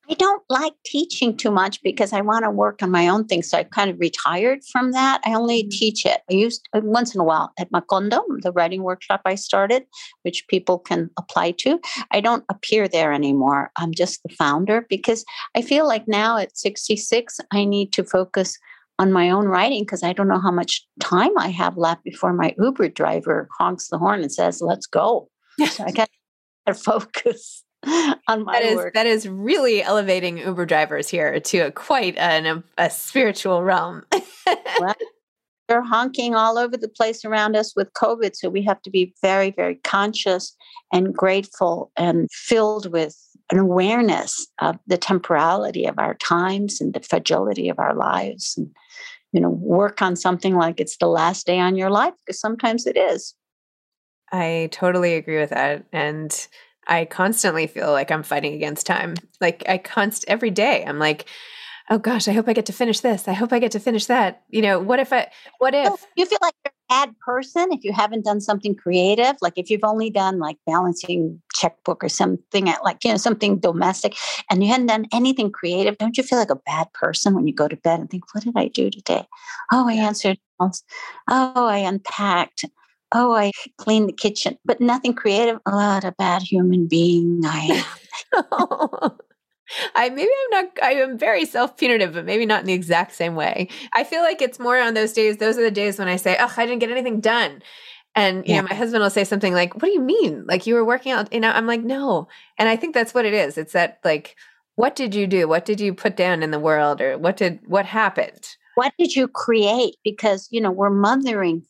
I 0.09 0.15
don't 0.15 0.43
like 0.49 0.75
teaching 0.85 1.37
too 1.37 1.51
much 1.51 1.83
because 1.83 2.13
I 2.13 2.21
want 2.21 2.45
to 2.45 2.51
work 2.51 2.83
on 2.83 2.91
my 2.91 3.09
own 3.09 3.25
things. 3.27 3.51
So 3.51 3.59
I 3.59 3.65
kind 3.65 3.91
of 3.91 3.99
retired 3.99 4.61
from 4.71 4.93
that. 4.93 5.21
I 5.25 5.35
only 5.35 5.65
Mhm. 5.65 5.71
teach 5.71 6.07
it. 6.07 6.21
I 6.31 6.35
used 6.35 6.69
uh, 6.73 6.81
once 6.85 7.15
in 7.15 7.21
a 7.21 7.25
while 7.25 7.53
at 7.59 7.71
Macondo, 7.73 8.23
the 8.43 8.53
writing 8.53 8.83
workshop 8.85 9.23
I 9.25 9.35
started, 9.35 9.85
which 10.23 10.47
people 10.49 10.79
can 10.79 11.11
apply 11.19 11.53
to. 11.63 11.81
I 12.13 12.21
don't 12.21 12.45
appear 12.49 12.87
there 12.89 13.13
anymore. 13.13 13.71
I'm 13.77 13.93
just 13.93 14.23
the 14.23 14.29
founder 14.35 14.87
because 14.89 15.25
I 15.57 15.63
feel 15.63 15.87
like 15.89 16.07
now 16.07 16.37
at 16.39 16.57
66, 16.57 17.41
I 17.53 17.65
need 17.65 17.93
to 17.95 18.05
focus 18.05 18.59
on 18.99 19.13
my 19.13 19.29
own 19.31 19.47
writing 19.47 19.83
because 19.83 20.03
I 20.03 20.13
don't 20.13 20.29
know 20.29 20.41
how 20.41 20.53
much 20.53 20.87
time 21.01 21.37
I 21.37 21.49
have 21.49 21.77
left 21.77 22.05
before 22.05 22.33
my 22.33 22.55
Uber 22.59 22.89
driver 22.91 23.49
honks 23.59 23.89
the 23.89 23.99
horn 23.99 24.23
and 24.23 24.33
says, 24.33 24.63
let's 24.63 24.87
go. 24.87 25.29
So 25.71 25.85
I 25.85 25.91
got 25.91 26.09
to 26.67 26.75
focus 26.75 27.65
on 28.29 28.45
my 28.45 28.53
that 28.53 28.63
is 28.65 28.77
work. 28.77 28.95
that 28.95 29.07
is 29.07 29.29
really 29.29 29.83
elevating 29.83 30.39
Uber 30.39 30.67
drivers 30.67 31.09
here 31.09 31.39
to 31.39 31.59
a 31.59 31.71
quite 31.71 32.17
an, 32.17 32.47
um, 32.47 32.65
a 32.79 32.91
spiritual 32.91 33.63
realm. 33.63 34.05
Well, 34.79 34.95
they're 35.69 35.83
honking 35.83 36.37
all 36.37 36.59
over 36.59 36.77
the 36.77 36.89
place 36.89 37.25
around 37.25 37.57
us 37.57 37.75
with 37.75 37.93
COVID. 37.95 38.37
So 38.37 38.49
we 38.49 38.63
have 38.63 38.81
to 38.83 38.91
be 38.91 39.15
very, 39.23 39.51
very 39.51 39.77
conscious 39.77 40.55
and 40.93 41.13
grateful 41.13 41.91
and 41.97 42.29
filled 42.31 42.93
with 42.93 43.17
an 43.51 43.59
awareness 43.59 44.47
of 44.61 44.79
the 44.87 44.99
temporality 44.99 45.87
of 45.87 45.99
our 45.99 46.15
times 46.15 46.81
and 46.81 46.95
the 46.95 47.01
fragility 47.01 47.69
of 47.69 47.79
our 47.79 47.95
lives. 47.95 48.55
And, 48.57 48.69
you 49.33 49.41
know, 49.41 49.51
work 49.51 50.01
on 50.03 50.15
something 50.15 50.55
like 50.55 50.79
it's 50.79 50.99
the 50.99 51.09
last 51.09 51.47
day 51.47 51.59
on 51.59 51.75
your 51.75 51.91
life, 51.91 52.15
because 52.25 52.41
sometimes 52.41 52.87
it 52.87 52.97
is. 52.97 53.35
I 54.33 54.69
totally 54.73 55.15
agree 55.15 55.39
with 55.39 55.51
that. 55.51 55.85
And 55.93 56.47
I 56.87 57.05
constantly 57.05 57.67
feel 57.67 57.91
like 57.93 58.11
I'm 58.11 58.23
fighting 58.23 58.55
against 58.55 58.87
time. 58.87 59.15
Like 59.41 59.63
I 59.69 59.79
const 59.79 60.25
every 60.29 60.51
day. 60.51 60.85
I'm 60.87 60.99
like, 60.99 61.27
oh 61.91 61.99
gosh, 61.99 62.29
I 62.29 62.33
hope 62.33 62.49
I 62.49 62.53
get 62.53 62.67
to 62.67 62.73
finish 62.73 63.01
this. 63.01 63.29
I 63.29 63.33
hope 63.33 63.53
I 63.53 63.59
get 63.59 63.73
to 63.73 63.81
finish 63.81 64.07
that. 64.07 64.43
You 64.51 64.63
know, 64.63 64.79
what 64.79 64.99
if 64.99 65.13
I 65.13 65.29
what 65.59 65.75
So 65.75 65.95
if 65.95 66.07
you 66.17 66.27
feel 66.27 66.39
like 66.43 66.55
you're 66.65 66.73
a 66.73 67.07
bad 67.07 67.19
person 67.21 67.69
if 67.73 67.85
you 67.85 67.93
haven't 67.93 68.25
done 68.25 68.41
something 68.41 68.75
creative, 68.75 69.37
like 69.41 69.55
if 69.57 69.71
you've 69.71 69.85
only 69.85 70.11
done 70.11 70.39
like 70.39 70.57
balancing 70.67 71.41
checkbook 71.55 72.03
or 72.03 72.09
something 72.09 72.69
at 72.69 72.85
like, 72.85 73.05
you 73.05 73.11
know, 73.11 73.17
something 73.17 73.59
domestic 73.59 74.17
and 74.51 74.63
you 74.63 74.71
hadn't 74.71 74.87
done 74.87 75.07
anything 75.13 75.51
creative, 75.51 75.99
don't 75.99 76.17
you 76.17 76.23
feel 76.23 76.39
like 76.39 76.51
a 76.51 76.57
bad 76.57 76.93
person 76.93 77.35
when 77.35 77.47
you 77.47 77.55
go 77.55 77.69
to 77.69 77.77
bed 77.77 78.01
and 78.01 78.11
think, 78.11 78.35
what 78.35 78.45
did 78.45 78.57
I 78.57 78.69
do 78.69 78.91
today? 78.91 79.27
Oh, 79.73 79.89
I 79.89 79.95
answered. 79.95 80.39
Oh, 80.59 80.73
I 81.29 81.79
unpacked. 81.79 82.65
Oh, 83.13 83.33
I 83.35 83.53
clean 83.79 84.07
the 84.07 84.13
kitchen, 84.13 84.59
but 84.65 84.81
nothing 84.81 85.15
creative. 85.15 85.59
Oh, 85.67 85.77
what 85.77 86.05
a 86.05 86.13
bad 86.13 86.43
human 86.43 86.87
being 86.87 87.43
I 87.45 87.85
am. 88.35 89.11
I 89.97 90.09
maybe 90.11 90.31
I'm 90.31 90.65
not 90.65 90.79
I 90.83 90.93
am 90.95 91.19
very 91.19 91.45
self-punitive, 91.45 92.13
but 92.15 92.25
maybe 92.25 92.47
not 92.47 92.61
in 92.61 92.67
the 92.67 92.73
exact 92.73 93.13
same 93.15 93.35
way. 93.35 93.69
I 93.95 94.05
feel 94.05 94.23
like 94.23 94.41
it's 94.41 94.59
more 94.61 94.79
on 94.79 94.95
those 94.95 95.13
days, 95.13 95.39
those 95.39 95.59
are 95.59 95.63
the 95.63 95.71
days 95.71 95.99
when 95.99 96.09
I 96.09 96.17
say, 96.17 96.37
Oh, 96.39 96.53
I 96.57 96.67
didn't 96.67 96.81
get 96.81 96.91
anything 96.91 97.21
done. 97.21 97.63
And 98.15 98.47
you 98.49 98.55
Yeah. 98.55 98.61
know, 98.63 98.69
my 98.71 98.75
husband 98.77 99.03
will 99.03 99.11
say 99.11 99.25
something 99.25 99.55
like, 99.55 99.75
What 99.75 99.85
do 99.85 99.91
you 99.93 100.01
mean? 100.01 100.45
Like 100.47 100.67
you 100.67 100.75
were 100.75 100.85
working 100.85 101.13
out, 101.13 101.33
you 101.33 101.41
know, 101.41 101.51
I'm 101.51 101.67
like, 101.67 101.83
no. 101.83 102.29
And 102.59 102.69
I 102.69 102.77
think 102.77 102.95
that's 102.95 103.15
what 103.15 103.27
it 103.27 103.35
is. 103.35 103.59
It's 103.59 103.73
that 103.73 103.99
like, 104.05 104.37
what 104.77 104.97
did 104.97 105.15
you 105.15 105.27
do? 105.27 105.49
What 105.49 105.65
did 105.65 105.81
you 105.81 105.95
put 105.95 106.17
down 106.17 106.43
in 106.43 106.51
the 106.53 106.59
world? 106.61 107.01
Or 107.01 107.19
what 107.19 107.37
did 107.37 107.61
what 107.67 107.87
happened? 107.87 108.47
what 108.77 108.93
did 108.99 109.17
you 109.17 109.27
create? 109.29 109.97
Because, 110.05 110.49
you 110.51 110.61
know, 110.61 110.71
we're 110.71 110.91
mothering 110.91 111.63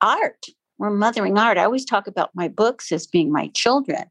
art. 0.00 0.46
We're 0.78 0.90
mothering 0.90 1.38
art. 1.38 1.58
I 1.58 1.64
always 1.64 1.84
talk 1.84 2.06
about 2.06 2.30
my 2.34 2.48
books 2.48 2.92
as 2.92 3.06
being 3.06 3.32
my 3.32 3.48
children, 3.54 4.04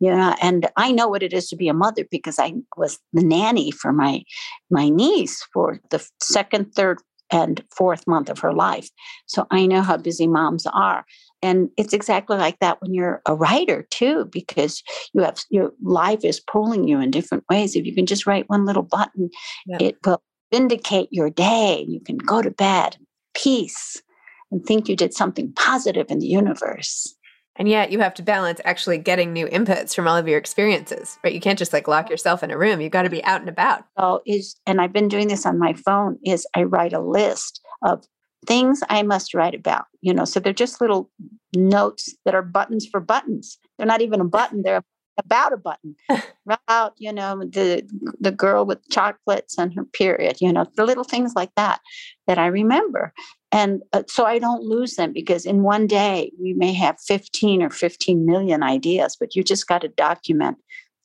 you 0.00 0.10
know, 0.10 0.34
and 0.42 0.68
I 0.76 0.92
know 0.92 1.08
what 1.08 1.22
it 1.22 1.32
is 1.32 1.48
to 1.48 1.56
be 1.56 1.68
a 1.68 1.74
mother 1.74 2.04
because 2.10 2.38
I 2.38 2.52
was 2.76 2.98
the 3.12 3.22
nanny 3.24 3.70
for 3.70 3.92
my 3.92 4.22
my 4.70 4.88
niece 4.88 5.42
for 5.52 5.80
the 5.90 6.06
second, 6.20 6.74
third, 6.74 6.98
and 7.30 7.62
fourth 7.74 8.06
month 8.06 8.28
of 8.28 8.38
her 8.40 8.52
life. 8.52 8.90
So 9.26 9.46
I 9.50 9.66
know 9.66 9.82
how 9.82 9.96
busy 9.96 10.26
moms 10.26 10.66
are. 10.66 11.04
And 11.42 11.70
it's 11.76 11.94
exactly 11.94 12.36
like 12.36 12.58
that 12.60 12.82
when 12.82 12.92
you're 12.92 13.22
a 13.24 13.34
writer 13.34 13.86
too, 13.90 14.26
because 14.32 14.82
you 15.14 15.22
have 15.22 15.38
your 15.48 15.72
life 15.82 16.24
is 16.24 16.40
pulling 16.40 16.86
you 16.88 17.00
in 17.00 17.10
different 17.10 17.44
ways. 17.48 17.76
If 17.76 17.86
you 17.86 17.94
can 17.94 18.06
just 18.06 18.26
write 18.26 18.48
one 18.48 18.66
little 18.66 18.82
button, 18.82 19.30
Yeah. 19.66 19.78
it 19.80 19.96
will 20.04 20.22
vindicate 20.52 21.08
your 21.12 21.30
day. 21.30 21.86
You 21.88 22.00
can 22.00 22.18
go 22.18 22.42
to 22.42 22.50
bed, 22.50 22.96
peace, 23.34 24.02
and 24.50 24.64
think 24.64 24.88
you 24.88 24.96
did 24.96 25.14
something 25.14 25.52
positive 25.52 26.10
in 26.10 26.18
the 26.18 26.26
universe. 26.26 27.14
And 27.56 27.68
yet 27.68 27.92
you 27.92 27.98
have 27.98 28.14
to 28.14 28.22
balance 28.22 28.60
actually 28.64 28.98
getting 28.98 29.32
new 29.32 29.46
inputs 29.46 29.94
from 29.94 30.08
all 30.08 30.16
of 30.16 30.26
your 30.26 30.38
experiences, 30.38 31.18
right? 31.22 31.34
You 31.34 31.40
can't 31.40 31.58
just 31.58 31.72
like 31.72 31.88
lock 31.88 32.08
yourself 32.08 32.42
in 32.42 32.50
a 32.50 32.56
room. 32.56 32.80
You've 32.80 32.92
got 32.92 33.02
to 33.02 33.10
be 33.10 33.22
out 33.24 33.40
and 33.40 33.50
about. 33.50 33.84
So 33.98 34.22
is 34.24 34.56
and 34.66 34.80
I've 34.80 34.92
been 34.92 35.08
doing 35.08 35.28
this 35.28 35.44
on 35.44 35.58
my 35.58 35.74
phone 35.74 36.18
is 36.24 36.46
I 36.54 36.62
write 36.62 36.92
a 36.92 37.00
list 37.00 37.60
of 37.84 38.04
things 38.46 38.80
I 38.88 39.02
must 39.02 39.34
write 39.34 39.54
about. 39.54 39.84
You 40.00 40.14
know, 40.14 40.24
so 40.24 40.40
they're 40.40 40.52
just 40.52 40.80
little 40.80 41.10
notes 41.54 42.14
that 42.24 42.34
are 42.34 42.42
buttons 42.42 42.86
for 42.86 43.00
buttons. 43.00 43.58
They're 43.76 43.86
not 43.86 44.00
even 44.00 44.20
a 44.20 44.24
button, 44.24 44.62
they're 44.62 44.82
about 45.18 45.52
a 45.52 45.58
button. 45.58 45.96
about, 46.46 46.94
you 46.96 47.12
know, 47.12 47.40
the 47.40 47.86
the 48.20 48.32
girl 48.32 48.64
with 48.64 48.88
chocolates 48.90 49.58
and 49.58 49.74
her 49.74 49.84
period, 49.84 50.40
you 50.40 50.52
know, 50.52 50.66
the 50.76 50.84
little 50.84 51.04
things 51.04 51.34
like 51.36 51.50
that 51.56 51.80
that 52.26 52.38
I 52.38 52.46
remember. 52.46 53.12
And 53.52 53.82
uh, 53.92 54.04
so 54.08 54.24
I 54.24 54.38
don't 54.38 54.62
lose 54.62 54.94
them 54.94 55.12
because 55.12 55.44
in 55.44 55.62
one 55.62 55.86
day 55.86 56.30
we 56.40 56.54
may 56.54 56.72
have 56.72 56.96
15 57.06 57.62
or 57.62 57.70
15 57.70 58.24
million 58.24 58.62
ideas, 58.62 59.16
but 59.18 59.34
you 59.34 59.42
just 59.42 59.66
got 59.66 59.80
to 59.80 59.88
document 59.88 60.58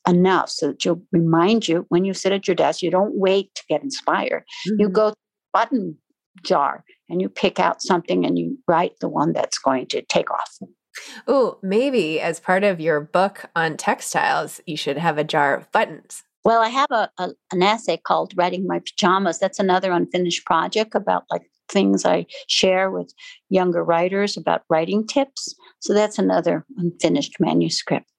enough 0.08 0.50
so 0.52 0.68
that 0.68 0.86
you'll 0.86 1.02
remind 1.12 1.68
you 1.68 1.86
when 1.90 2.06
you 2.06 2.14
sit 2.14 2.32
at 2.32 2.48
your 2.48 2.54
desk, 2.56 2.84
you 2.84 2.92
don't 2.92 3.18
wait 3.18 3.54
to 3.56 3.64
get 3.68 3.82
inspired. 3.82 4.44
You 4.66 4.90
Mhm. 4.90 4.94
go 4.94 5.10
to 5.10 5.16
button 5.54 5.98
jar 6.44 6.84
and 7.10 7.22
you 7.22 7.30
pick 7.30 7.60
out 7.60 7.82
something 7.82 8.26
and 8.26 8.38
you 8.38 8.60
write 8.68 9.00
the 9.00 9.10
one 9.10 9.34
that's 9.34 9.58
going 9.58 9.88
to 9.88 10.04
take 10.04 10.30
off. 10.30 10.60
Oh, 11.28 11.58
maybe 11.64 12.20
as 12.22 12.40
part 12.40 12.64
of 12.64 12.80
your 12.80 13.02
book 13.02 13.46
on 13.56 13.78
textiles, 13.78 14.62
you 14.66 14.78
should 14.78 14.98
have 14.98 15.18
a 15.18 15.24
jar 15.24 15.56
of 15.56 15.72
buttons. 15.72 16.24
Well, 16.44 16.62
I 16.62 16.70
have 16.70 16.92
a, 16.92 17.10
a, 17.18 17.32
an 17.52 17.64
essay 17.64 17.98
called 17.98 18.34
Writing 18.38 18.68
My 18.68 18.80
Pajamas. 18.80 19.40
That's 19.40 19.58
another 19.60 19.92
unfinished 19.92 20.46
project 20.46 20.94
about 20.94 21.24
like 21.32 21.42
things 21.70 22.06
I 22.06 22.26
share 22.48 22.92
with 22.92 23.14
younger 23.50 23.84
writers 23.84 24.38
about 24.38 24.64
writing 24.70 25.06
tips. 25.06 25.56
So 25.80 25.94
that's 25.94 26.20
another 26.20 26.66
unfinished 26.78 27.36
manuscript. 27.40 28.10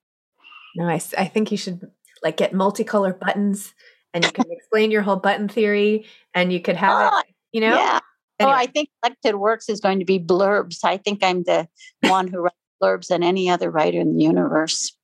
Nice. 0.77 1.15
I 1.15 1.27
think 1.27 1.51
you 1.51 1.57
should 1.57 1.81
like 2.23 2.37
get 2.37 2.53
multicolor 2.53 3.19
buttons 3.19 3.75
and 4.13 4.25
you 4.25 4.31
can 4.31 4.45
explain 4.51 4.91
your 4.91 5.03
whole 5.03 5.17
button 5.17 5.49
theory 5.49 6.07
and 6.35 6.53
you 6.53 6.61
could 6.61 6.77
have 6.77 7.13
oh, 7.13 7.19
it, 7.21 7.27
you 7.53 7.61
know? 7.61 7.75
Yeah. 7.75 8.01
Anyway. 8.39 8.53
Oh, 8.53 8.59
I 8.59 8.67
think 8.67 8.91
Collected 9.03 9.37
Works 9.37 9.69
is 9.69 9.81
going 9.81 9.99
to 9.99 10.05
be 10.05 10.19
blurbs. 10.19 10.81
I 10.85 10.99
think 10.99 11.23
I'm 11.23 11.45
the 11.45 11.69
one 12.03 12.29
who 12.29 12.39
writes 12.39 12.57
blurbs 12.83 13.09
than 13.09 13.23
any 13.23 13.49
other 13.49 13.71
writer 13.71 13.99
in 13.99 14.17
the 14.17 14.23
universe. 14.23 14.95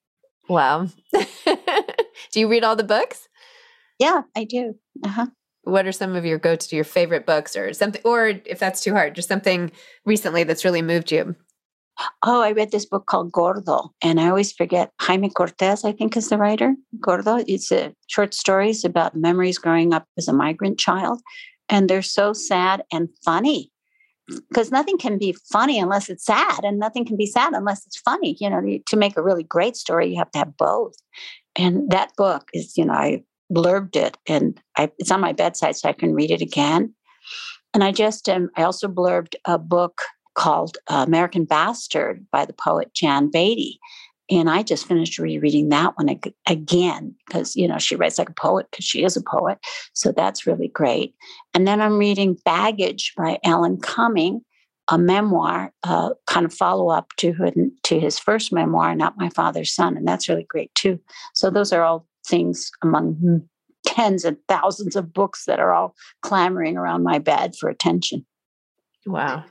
Wow. 0.48 0.88
do 1.14 2.40
you 2.40 2.48
read 2.48 2.64
all 2.64 2.76
the 2.76 2.84
books? 2.84 3.28
Yeah, 3.98 4.22
I 4.36 4.44
do. 4.44 4.74
Uh-huh. 5.04 5.26
What 5.64 5.86
are 5.86 5.92
some 5.92 6.16
of 6.16 6.24
your 6.24 6.38
go 6.38 6.56
to 6.56 6.76
your 6.76 6.84
favorite 6.84 7.26
books 7.26 7.56
or 7.56 7.72
something, 7.72 8.02
or 8.04 8.28
if 8.44 8.58
that's 8.58 8.82
too 8.82 8.92
hard, 8.92 9.14
just 9.14 9.28
something 9.28 9.70
recently 10.04 10.44
that's 10.44 10.64
really 10.64 10.82
moved 10.82 11.12
you? 11.12 11.36
Oh, 12.22 12.40
I 12.40 12.52
read 12.52 12.72
this 12.72 12.86
book 12.86 13.06
called 13.06 13.30
Gordo, 13.32 13.92
and 14.02 14.20
I 14.20 14.28
always 14.28 14.52
forget 14.52 14.90
Jaime 15.00 15.30
Cortez, 15.30 15.84
I 15.84 15.92
think 15.92 16.16
is 16.16 16.30
the 16.30 16.38
writer. 16.38 16.74
Gordo. 17.00 17.44
It's 17.46 17.70
a 17.70 17.94
short 18.08 18.34
stories 18.34 18.84
about 18.84 19.14
memories 19.14 19.58
growing 19.58 19.92
up 19.92 20.06
as 20.16 20.26
a 20.26 20.32
migrant 20.32 20.78
child. 20.78 21.20
And 21.68 21.88
they're 21.88 22.02
so 22.02 22.32
sad 22.32 22.82
and 22.92 23.08
funny 23.24 23.70
because 24.26 24.70
nothing 24.70 24.98
can 24.98 25.18
be 25.18 25.36
funny 25.52 25.78
unless 25.78 26.08
it's 26.08 26.24
sad, 26.24 26.64
and 26.64 26.78
nothing 26.78 27.04
can 27.04 27.16
be 27.16 27.26
sad 27.26 27.52
unless 27.52 27.86
it's 27.86 27.98
funny. 27.98 28.36
You 28.40 28.50
know, 28.50 28.60
to 28.86 28.96
make 28.96 29.16
a 29.16 29.22
really 29.22 29.44
great 29.44 29.76
story, 29.76 30.10
you 30.10 30.18
have 30.18 30.30
to 30.32 30.38
have 30.38 30.56
both. 30.56 30.94
And 31.56 31.90
that 31.90 32.12
book 32.16 32.48
is, 32.52 32.76
you 32.76 32.84
know, 32.84 32.94
I 32.94 33.22
blurbed 33.52 33.96
it 33.96 34.16
and 34.26 34.60
I, 34.76 34.90
it's 34.98 35.10
on 35.10 35.20
my 35.20 35.32
bedside 35.32 35.76
so 35.76 35.88
I 35.88 35.92
can 35.92 36.14
read 36.14 36.30
it 36.30 36.40
again. 36.40 36.94
And 37.74 37.82
I 37.82 37.92
just, 37.92 38.28
um, 38.28 38.50
I 38.56 38.62
also 38.62 38.88
blurbed 38.88 39.34
a 39.46 39.58
book 39.58 40.02
called 40.34 40.76
uh, 40.88 41.04
American 41.06 41.44
Bastard 41.44 42.26
by 42.30 42.44
the 42.44 42.52
poet 42.52 42.92
Jan 42.94 43.30
Beatty. 43.30 43.78
And 44.30 44.48
I 44.48 44.62
just 44.62 44.86
finished 44.86 45.18
rereading 45.18 45.68
that 45.70 45.96
one 45.96 46.08
ag- 46.08 46.34
again 46.46 47.14
because, 47.26 47.54
you 47.54 47.68
know, 47.68 47.78
she 47.78 47.96
writes 47.96 48.18
like 48.18 48.30
a 48.30 48.34
poet 48.34 48.66
because 48.70 48.84
she 48.84 49.04
is 49.04 49.16
a 49.16 49.22
poet. 49.22 49.58
So 49.92 50.12
that's 50.12 50.46
really 50.46 50.68
great. 50.68 51.14
And 51.54 51.66
then 51.66 51.80
I'm 51.80 51.98
reading 51.98 52.38
Baggage 52.44 53.12
by 53.16 53.38
Alan 53.44 53.78
Cumming, 53.78 54.42
a 54.88 54.96
memoir, 54.96 55.72
uh, 55.82 56.10
kind 56.26 56.46
of 56.46 56.54
follow 56.54 56.88
up 56.88 57.08
to, 57.18 57.34
to 57.82 58.00
his 58.00 58.18
first 58.18 58.52
memoir, 58.52 58.94
Not 58.94 59.18
My 59.18 59.28
Father's 59.28 59.74
Son. 59.74 59.96
And 59.96 60.06
that's 60.06 60.28
really 60.28 60.46
great 60.48 60.74
too. 60.74 60.98
So 61.34 61.50
those 61.50 61.72
are 61.72 61.82
all 61.82 62.06
things 62.32 62.70
among 62.82 63.42
tens 63.84 64.24
and 64.24 64.38
thousands 64.48 64.96
of 64.96 65.12
books 65.12 65.44
that 65.44 65.60
are 65.60 65.72
all 65.72 65.94
clamoring 66.22 66.78
around 66.78 67.02
my 67.02 67.18
bed 67.18 67.52
for 67.60 67.68
attention. 67.68 68.24
Wow. 69.04 69.44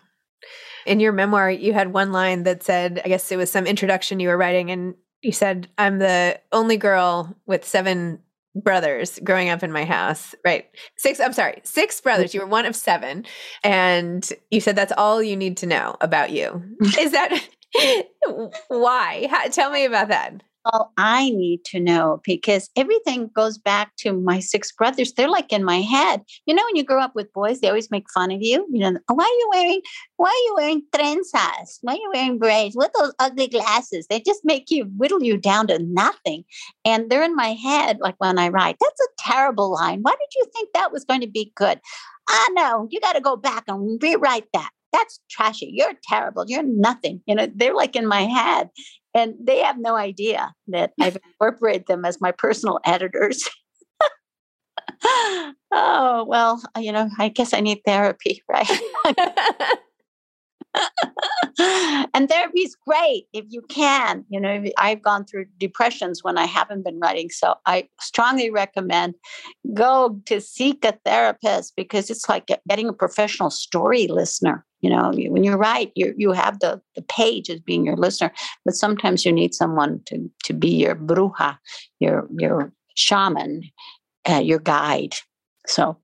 In 0.87 0.99
your 0.99 1.11
memoir, 1.11 1.51
you 1.51 1.73
had 1.73 1.93
one 1.93 2.11
line 2.11 2.43
that 2.43 2.63
said, 2.63 3.01
I 3.05 3.07
guess 3.07 3.31
it 3.31 3.37
was 3.37 3.51
some 3.51 3.67
introduction 3.67 4.19
you 4.19 4.29
were 4.29 4.37
writing, 4.37 4.71
and 4.71 4.95
you 5.21 5.31
said, 5.31 5.67
I'm 5.77 5.99
the 5.99 6.39
only 6.51 6.77
girl 6.77 7.37
with 7.45 7.67
seven 7.67 8.19
brothers 8.55 9.19
growing 9.23 9.49
up 9.49 9.61
in 9.61 9.71
my 9.71 9.85
house, 9.85 10.33
right? 10.43 10.65
Six, 10.97 11.19
I'm 11.19 11.33
sorry, 11.33 11.61
six 11.63 12.01
brothers. 12.01 12.33
You 12.33 12.41
were 12.41 12.47
one 12.47 12.65
of 12.65 12.75
seven. 12.75 13.25
And 13.63 14.27
you 14.49 14.59
said 14.59 14.75
that's 14.75 14.91
all 14.97 15.21
you 15.21 15.37
need 15.37 15.57
to 15.57 15.67
know 15.67 15.95
about 16.01 16.31
you. 16.31 16.63
Is 16.99 17.11
that 17.11 17.47
why? 18.67 19.27
How, 19.29 19.47
tell 19.49 19.69
me 19.71 19.85
about 19.85 20.07
that 20.07 20.41
all 20.65 20.93
I 20.97 21.29
need 21.29 21.63
to 21.65 21.79
know 21.79 22.21
because 22.23 22.69
everything 22.75 23.29
goes 23.33 23.57
back 23.57 23.95
to 23.97 24.13
my 24.13 24.39
six 24.39 24.71
brothers. 24.71 25.13
They're 25.13 25.29
like 25.29 25.51
in 25.51 25.63
my 25.63 25.81
head. 25.81 26.21
You 26.45 26.53
know, 26.53 26.63
when 26.65 26.75
you 26.75 26.83
grow 26.83 27.01
up 27.01 27.15
with 27.15 27.33
boys, 27.33 27.59
they 27.59 27.67
always 27.67 27.91
make 27.91 28.09
fun 28.13 28.31
of 28.31 28.41
you. 28.41 28.67
You 28.71 28.91
know, 28.91 28.99
why 29.07 29.23
are 29.23 29.27
you 29.27 29.49
wearing 29.53 29.81
why 30.17 30.29
are 30.29 30.45
you 30.45 30.53
wearing 30.57 30.83
trenzas? 30.93 31.79
Why 31.81 31.93
are 31.93 31.97
you 31.97 32.11
wearing 32.13 32.37
braids? 32.37 32.75
What 32.75 32.91
those 32.97 33.13
ugly 33.19 33.47
glasses? 33.47 34.07
They 34.07 34.19
just 34.19 34.41
make 34.43 34.69
you 34.69 34.85
whittle 34.97 35.23
you 35.23 35.37
down 35.37 35.67
to 35.67 35.79
nothing. 35.79 36.43
And 36.85 37.09
they're 37.09 37.23
in 37.23 37.35
my 37.35 37.53
head, 37.53 37.97
like 38.01 38.15
when 38.19 38.37
I 38.37 38.49
write, 38.49 38.77
that's 38.79 39.01
a 39.01 39.31
terrible 39.31 39.71
line. 39.71 39.99
Why 40.01 40.11
did 40.11 40.29
you 40.35 40.45
think 40.53 40.69
that 40.73 40.91
was 40.91 41.05
going 41.05 41.21
to 41.21 41.27
be 41.27 41.51
good? 41.55 41.79
Ah, 42.29 42.47
no, 42.53 42.87
you 42.91 42.99
got 42.99 43.13
to 43.13 43.21
go 43.21 43.35
back 43.35 43.63
and 43.67 44.01
rewrite 44.01 44.45
that 44.53 44.69
that's 44.91 45.19
trashy. 45.29 45.71
You're 45.73 45.93
terrible. 46.03 46.45
You're 46.47 46.63
nothing. 46.63 47.21
You 47.25 47.35
know, 47.35 47.47
they're 47.53 47.75
like 47.75 47.95
in 47.95 48.07
my 48.07 48.23
head. 48.23 48.69
And 49.13 49.35
they 49.41 49.59
have 49.59 49.77
no 49.77 49.95
idea 49.95 50.53
that 50.67 50.91
I've 51.01 51.17
incorporated 51.17 51.87
them 51.87 52.05
as 52.05 52.21
my 52.21 52.31
personal 52.31 52.79
editors. 52.85 53.49
oh, 55.71 56.25
well, 56.27 56.61
uh, 56.75 56.79
you 56.79 56.91
know, 56.91 57.09
I 57.19 57.29
guess 57.29 57.53
I 57.53 57.59
need 57.59 57.81
therapy, 57.85 58.43
right? 58.49 58.69
and 62.13 62.29
therapy 62.29 62.61
is 62.61 62.75
great 62.87 63.25
if 63.33 63.45
you 63.49 63.61
can. 63.69 64.25
You 64.29 64.39
know, 64.39 64.63
I've 64.77 65.01
gone 65.01 65.25
through 65.25 65.45
depressions 65.57 66.23
when 66.23 66.37
I 66.37 66.45
haven't 66.45 66.85
been 66.85 66.99
writing. 66.99 67.29
So 67.29 67.55
I 67.65 67.87
strongly 67.99 68.49
recommend 68.49 69.15
go 69.73 70.21
to 70.27 70.39
seek 70.39 70.85
a 70.85 70.97
therapist 71.05 71.73
because 71.75 72.09
it's 72.09 72.29
like 72.29 72.47
getting 72.67 72.89
a 72.89 72.93
professional 72.93 73.49
story 73.49 74.07
listener. 74.07 74.65
You 74.81 74.89
know, 74.89 75.11
when 75.13 75.43
you 75.43 75.53
write, 75.53 75.91
you 75.95 76.13
you 76.17 76.31
have 76.31 76.59
the 76.59 76.81
the 76.95 77.03
page 77.03 77.49
as 77.49 77.59
being 77.59 77.85
your 77.85 77.95
listener, 77.95 78.31
but 78.65 78.73
sometimes 78.73 79.25
you 79.25 79.31
need 79.31 79.53
someone 79.53 80.01
to 80.07 80.29
to 80.45 80.53
be 80.53 80.69
your 80.69 80.95
bruja, 80.95 81.57
your 81.99 82.27
your 82.37 82.73
shaman, 82.95 83.63
uh, 84.29 84.41
your 84.43 84.59
guide. 84.59 85.15
So. 85.67 85.97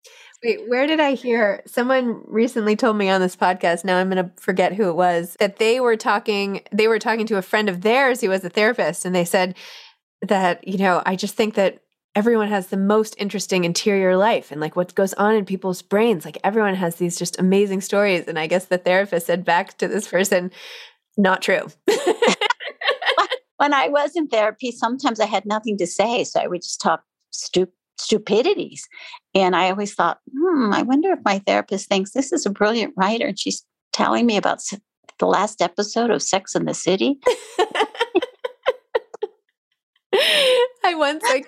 Wait, 0.43 0.69
where 0.69 0.85
did 0.85 0.99
I 0.99 1.15
hear? 1.15 1.63
Someone 1.65 2.21
recently 2.27 2.75
told 2.75 2.95
me 2.95 3.09
on 3.09 3.19
this 3.19 3.35
podcast. 3.35 3.83
Now 3.83 3.97
I'm 3.97 4.07
going 4.07 4.23
to 4.23 4.31
forget 4.39 4.71
who 4.71 4.87
it 4.87 4.95
was. 4.95 5.35
That 5.39 5.57
they 5.57 5.79
were 5.79 5.97
talking. 5.97 6.61
They 6.71 6.87
were 6.87 6.99
talking 6.99 7.25
to 7.25 7.37
a 7.37 7.41
friend 7.41 7.67
of 7.67 7.81
theirs 7.81 8.21
who 8.21 8.29
was 8.29 8.45
a 8.45 8.49
therapist, 8.49 9.03
and 9.03 9.15
they 9.15 9.25
said 9.25 9.55
that 10.21 10.67
you 10.67 10.77
know 10.77 11.01
I 11.07 11.15
just 11.15 11.35
think 11.35 11.55
that 11.55 11.79
everyone 12.17 12.47
has 12.47 12.67
the 12.67 12.77
most 12.77 13.13
interesting 13.19 13.63
interior 13.63 14.17
life 14.17 14.51
and 14.51 14.59
like 14.59 14.75
what 14.75 14.95
goes 14.95 15.13
on 15.13 15.35
in 15.35 15.45
people's 15.45 15.83
brains. 15.83 16.25
Like 16.25 16.39
everyone 16.43 16.73
has 16.73 16.95
these 16.95 17.15
just 17.15 17.39
amazing 17.39 17.81
stories. 17.81 18.27
And 18.27 18.39
I 18.39 18.47
guess 18.47 18.65
the 18.65 18.79
therapist 18.79 19.27
said 19.27 19.45
back 19.45 19.77
to 19.77 19.87
this 19.87 20.07
person, 20.07 20.49
not 21.15 21.43
true. 21.43 21.67
when 23.57 23.71
I 23.71 23.89
was 23.89 24.15
in 24.15 24.27
therapy, 24.29 24.71
sometimes 24.71 25.19
I 25.19 25.27
had 25.27 25.45
nothing 25.45 25.77
to 25.77 25.85
say. 25.85 26.23
So 26.23 26.39
I 26.39 26.47
would 26.47 26.63
just 26.63 26.81
talk 26.81 27.03
stup- 27.31 27.67
stupidities. 27.99 28.87
And 29.35 29.55
I 29.55 29.69
always 29.69 29.93
thought, 29.93 30.17
hmm, 30.35 30.73
I 30.73 30.81
wonder 30.81 31.11
if 31.11 31.19
my 31.23 31.37
therapist 31.45 31.87
thinks 31.87 32.13
this 32.13 32.33
is 32.33 32.47
a 32.47 32.49
brilliant 32.49 32.95
writer 32.97 33.27
and 33.27 33.37
she's 33.37 33.63
telling 33.93 34.25
me 34.25 34.37
about 34.37 34.63
the 35.19 35.27
last 35.27 35.61
episode 35.61 36.09
of 36.09 36.23
Sex 36.23 36.55
in 36.55 36.65
the 36.65 36.73
City. 36.73 37.19
I 40.87 40.93
once 40.93 41.21
like 41.23 41.45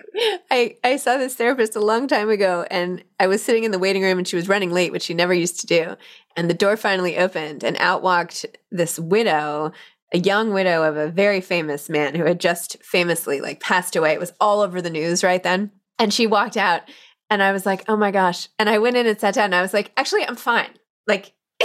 I 0.51 0.75
I 0.83 0.97
saw 0.97 1.15
this 1.15 1.35
therapist 1.35 1.77
a 1.77 1.79
long 1.79 2.09
time 2.09 2.29
ago 2.29 2.65
and 2.69 3.01
I 3.21 3.27
was 3.27 3.41
sitting 3.41 3.63
in 3.63 3.71
the 3.71 3.79
waiting 3.79 4.03
room 4.03 4.17
and 4.17 4.27
she 4.27 4.35
was 4.35 4.49
running 4.49 4.69
late, 4.69 4.91
which 4.91 5.03
she 5.03 5.13
never 5.13 5.33
used 5.33 5.61
to 5.61 5.67
do. 5.67 5.95
And 6.35 6.49
the 6.49 6.53
door 6.53 6.75
finally 6.75 7.17
opened 7.17 7.63
and 7.63 7.77
out 7.77 8.03
walked 8.03 8.45
this 8.69 8.99
widow, 8.99 9.71
a 10.13 10.17
young 10.17 10.51
widow 10.51 10.83
of 10.83 10.97
a 10.97 11.07
very 11.07 11.39
famous 11.39 11.87
man 11.87 12.15
who 12.15 12.25
had 12.25 12.41
just 12.41 12.83
famously 12.83 13.39
like 13.39 13.61
passed 13.61 13.95
away. 13.95 14.11
It 14.11 14.19
was 14.19 14.33
all 14.41 14.59
over 14.59 14.81
the 14.81 14.89
news 14.89 15.23
right 15.23 15.41
then. 15.41 15.71
And 15.97 16.13
she 16.13 16.27
walked 16.27 16.57
out 16.57 16.81
and 17.29 17.41
I 17.41 17.53
was 17.53 17.65
like, 17.65 17.85
"Oh 17.87 17.95
my 17.95 18.11
gosh." 18.11 18.49
And 18.59 18.69
I 18.69 18.79
went 18.79 18.97
in 18.97 19.07
and 19.07 19.17
sat 19.17 19.35
down 19.35 19.45
and 19.45 19.55
I 19.55 19.61
was 19.61 19.73
like, 19.73 19.93
"Actually, 19.95 20.25
I'm 20.25 20.35
fine." 20.35 20.71
Like 21.07 21.31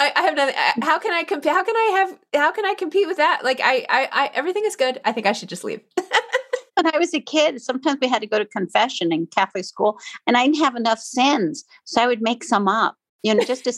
I, 0.00 0.12
I 0.16 0.22
have 0.22 0.34
nothing. 0.34 0.54
Uh, 0.56 0.86
how 0.86 0.98
can 0.98 1.12
I 1.12 1.24
compete? 1.24 1.52
How 1.52 1.62
can 1.62 1.76
I 1.76 1.98
have? 1.98 2.18
How 2.34 2.52
can 2.52 2.64
I 2.64 2.72
compete 2.72 3.06
with 3.06 3.18
that? 3.18 3.42
Like 3.44 3.60
I, 3.62 3.84
I, 3.90 4.08
I 4.10 4.30
everything 4.32 4.64
is 4.64 4.74
good. 4.74 4.98
I 5.04 5.12
think 5.12 5.26
I 5.26 5.32
should 5.32 5.50
just 5.50 5.62
leave. 5.62 5.82
when 6.74 6.86
I 6.86 6.96
was 6.96 7.12
a 7.12 7.20
kid, 7.20 7.60
sometimes 7.60 7.98
we 8.00 8.08
had 8.08 8.22
to 8.22 8.26
go 8.26 8.38
to 8.38 8.46
confession 8.46 9.12
in 9.12 9.26
Catholic 9.26 9.66
school, 9.66 9.98
and 10.26 10.38
I 10.38 10.46
didn't 10.46 10.64
have 10.64 10.74
enough 10.74 11.00
sins, 11.00 11.64
so 11.84 12.00
I 12.00 12.06
would 12.06 12.22
make 12.22 12.44
some 12.44 12.66
up. 12.66 12.96
You 13.22 13.34
know, 13.34 13.44
just 13.44 13.64
to 13.64 13.72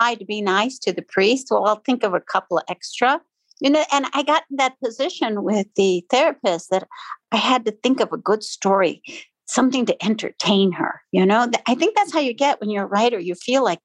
try 0.00 0.14
to 0.18 0.24
be 0.24 0.40
nice 0.40 0.78
to 0.80 0.92
the 0.92 1.02
priest. 1.02 1.48
Well, 1.50 1.66
I'll 1.66 1.82
think 1.84 2.02
of 2.02 2.14
a 2.14 2.20
couple 2.20 2.56
of 2.56 2.64
extra. 2.70 3.20
You 3.60 3.70
know, 3.70 3.84
and 3.92 4.06
I 4.14 4.22
got 4.22 4.44
in 4.50 4.56
that 4.56 4.80
position 4.82 5.42
with 5.42 5.66
the 5.74 6.06
therapist 6.08 6.70
that 6.70 6.86
I 7.32 7.36
had 7.36 7.66
to 7.66 7.72
think 7.72 8.00
of 8.00 8.12
a 8.12 8.16
good 8.16 8.42
story 8.42 9.02
something 9.48 9.86
to 9.86 10.04
entertain 10.04 10.72
her 10.72 11.00
you 11.12 11.24
know? 11.24 11.50
I 11.66 11.74
think 11.74 11.96
that's 11.96 12.12
how 12.12 12.20
you 12.20 12.34
get 12.34 12.60
when 12.60 12.70
you're 12.70 12.84
a 12.84 12.88
writer 12.88 13.18
you 13.18 13.34
feel 13.34 13.64
like 13.64 13.80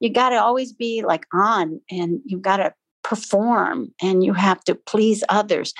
you 0.00 0.12
got 0.12 0.30
to 0.30 0.36
always 0.36 0.72
be 0.72 1.02
like 1.06 1.26
on 1.32 1.80
and 1.90 2.20
you've 2.24 2.42
got 2.42 2.58
to 2.58 2.72
perform 3.02 3.88
and 4.02 4.24
you 4.24 4.34
have 4.34 4.62
to 4.64 4.74
please 4.74 5.24
others 5.28 5.72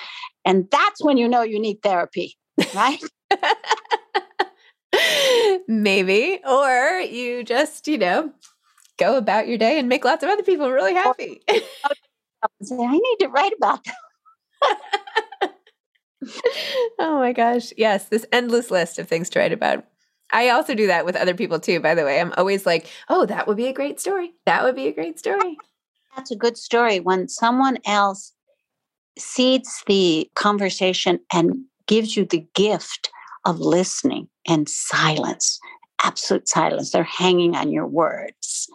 and 0.45 0.69
that's 0.71 1.05
when 1.05 1.19
you 1.19 1.29
know 1.29 1.43
you 1.43 1.61
need 1.61 1.83
therapy 1.83 2.37
right? 2.75 3.03
Maybe 5.69 6.41
or 6.49 7.01
you 7.01 7.45
just 7.45 7.87
you 7.87 7.99
know 7.99 8.33
go 8.99 9.17
about 9.17 9.47
your 9.47 9.59
day 9.59 9.79
and 9.79 9.89
make 9.89 10.05
lots 10.05 10.25
of 10.25 10.31
other 10.31 10.43
people 10.43 10.71
really 10.71 10.95
happy. 10.95 11.41
i 11.49 11.63
need 12.93 13.17
to 13.21 13.29
write 13.29 13.53
about 13.57 13.85
that 13.85 13.95
oh 16.99 17.19
my 17.19 17.33
gosh. 17.33 17.73
Yes, 17.77 18.09
this 18.09 18.27
endless 18.33 18.71
list 18.71 18.99
of 18.99 19.09
things 19.09 19.31
to 19.31 19.39
write 19.39 19.53
about. 19.53 19.85
I 20.33 20.51
also 20.51 20.75
do 20.75 20.87
that 20.89 21.07
with 21.07 21.17
other 21.17 21.35
people 21.35 21.59
too, 21.59 21.81
by 21.81 21.95
the 21.95 22.05
way. 22.05 22.21
I'm 22.21 22.35
always 22.37 22.67
like, 22.67 22.87
oh, 23.09 23.25
that 23.27 23.47
would 23.47 23.57
be 23.57 23.67
a 23.67 23.73
great 23.73 23.99
story. 23.99 24.33
That 24.47 24.63
would 24.63 24.77
be 24.77 24.89
a 24.89 24.93
great 24.93 25.19
story. 25.19 25.57
That's 26.17 26.31
a 26.31 26.37
good 26.37 26.59
story. 26.59 27.01
When 27.01 27.29
someone 27.29 27.79
else 27.87 28.33
seeds 29.19 29.83
the 29.87 30.29
conversation 30.35 31.21
and 31.33 31.57
gives 31.87 32.17
you 32.17 32.25
the 32.25 32.47
gift 32.55 33.11
of 33.45 33.59
listening 33.59 34.29
and 34.47 34.69
silence, 34.69 35.59
absolute 36.05 36.49
silence, 36.49 36.91
they're 36.91 37.05
hanging 37.05 37.57
on 37.57 37.73
your 37.73 37.87
words 37.87 38.69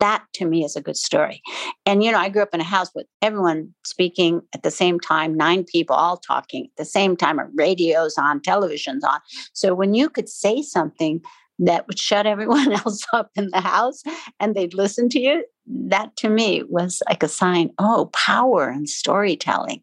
that 0.00 0.24
to 0.34 0.44
me 0.44 0.64
is 0.64 0.76
a 0.76 0.80
good 0.80 0.96
story. 0.96 1.42
And, 1.86 2.02
you 2.02 2.10
know, 2.10 2.18
I 2.18 2.28
grew 2.28 2.42
up 2.42 2.54
in 2.54 2.60
a 2.60 2.64
house 2.64 2.90
with 2.94 3.06
everyone 3.22 3.72
speaking 3.84 4.42
at 4.54 4.62
the 4.62 4.70
same 4.70 4.98
time, 4.98 5.36
nine 5.36 5.64
people 5.64 5.94
all 5.94 6.16
talking 6.16 6.64
at 6.66 6.76
the 6.76 6.84
same 6.84 7.16
time, 7.16 7.38
radios 7.54 8.18
on, 8.18 8.40
television's 8.40 9.04
on. 9.04 9.20
So 9.52 9.74
when 9.74 9.94
you 9.94 10.10
could 10.10 10.28
say 10.28 10.62
something 10.62 11.20
that 11.60 11.86
would 11.86 11.98
shut 11.98 12.26
everyone 12.26 12.72
else 12.84 13.06
up 13.12 13.30
in 13.36 13.50
the 13.50 13.60
house 13.60 14.02
and 14.40 14.54
they'd 14.54 14.74
listen 14.74 15.08
to 15.10 15.20
you, 15.20 15.44
that 15.66 16.16
to 16.16 16.28
me 16.28 16.62
was 16.68 17.02
like 17.08 17.22
a 17.22 17.28
sign 17.28 17.70
oh, 17.78 18.10
power 18.12 18.68
and 18.68 18.88
storytelling. 18.88 19.82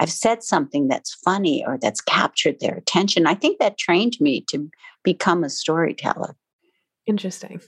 I've 0.00 0.10
said 0.10 0.42
something 0.42 0.88
that's 0.88 1.14
funny 1.24 1.64
or 1.64 1.78
that's 1.80 2.00
captured 2.00 2.56
their 2.60 2.74
attention. 2.74 3.26
I 3.26 3.34
think 3.34 3.58
that 3.58 3.78
trained 3.78 4.16
me 4.20 4.44
to 4.50 4.68
become 5.04 5.44
a 5.44 5.50
storyteller. 5.50 6.34
Interesting. 7.06 7.60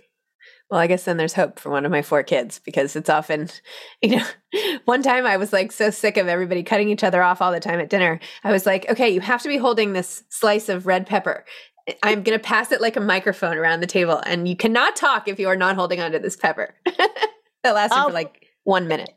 Well, 0.70 0.78
I 0.78 0.86
guess 0.86 1.04
then 1.04 1.16
there's 1.16 1.32
hope 1.32 1.58
for 1.58 1.70
one 1.70 1.84
of 1.84 1.90
my 1.90 2.00
four 2.00 2.22
kids 2.22 2.60
because 2.64 2.94
it's 2.94 3.10
often, 3.10 3.48
you 4.02 4.16
know, 4.16 4.26
one 4.84 5.02
time 5.02 5.26
I 5.26 5.36
was 5.36 5.52
like 5.52 5.72
so 5.72 5.90
sick 5.90 6.16
of 6.16 6.28
everybody 6.28 6.62
cutting 6.62 6.88
each 6.88 7.04
other 7.04 7.22
off 7.22 7.42
all 7.42 7.52
the 7.52 7.60
time 7.60 7.80
at 7.80 7.90
dinner. 7.90 8.20
I 8.44 8.52
was 8.52 8.66
like, 8.66 8.88
okay, 8.88 9.10
you 9.10 9.20
have 9.20 9.42
to 9.42 9.48
be 9.48 9.56
holding 9.56 9.92
this 9.92 10.22
slice 10.28 10.68
of 10.68 10.86
red 10.86 11.06
pepper. 11.06 11.44
I'm 12.04 12.22
going 12.22 12.38
to 12.38 12.42
pass 12.42 12.70
it 12.70 12.80
like 12.80 12.96
a 12.96 13.00
microphone 13.00 13.56
around 13.56 13.80
the 13.80 13.86
table, 13.86 14.22
and 14.24 14.46
you 14.46 14.54
cannot 14.54 14.94
talk 14.94 15.26
if 15.26 15.40
you 15.40 15.48
are 15.48 15.56
not 15.56 15.74
holding 15.74 16.00
onto 16.00 16.20
this 16.20 16.36
pepper. 16.36 16.74
that 16.84 17.74
lasted 17.74 17.98
oh, 17.98 18.06
for 18.06 18.12
like 18.12 18.46
one 18.62 18.86
minute. 18.86 19.10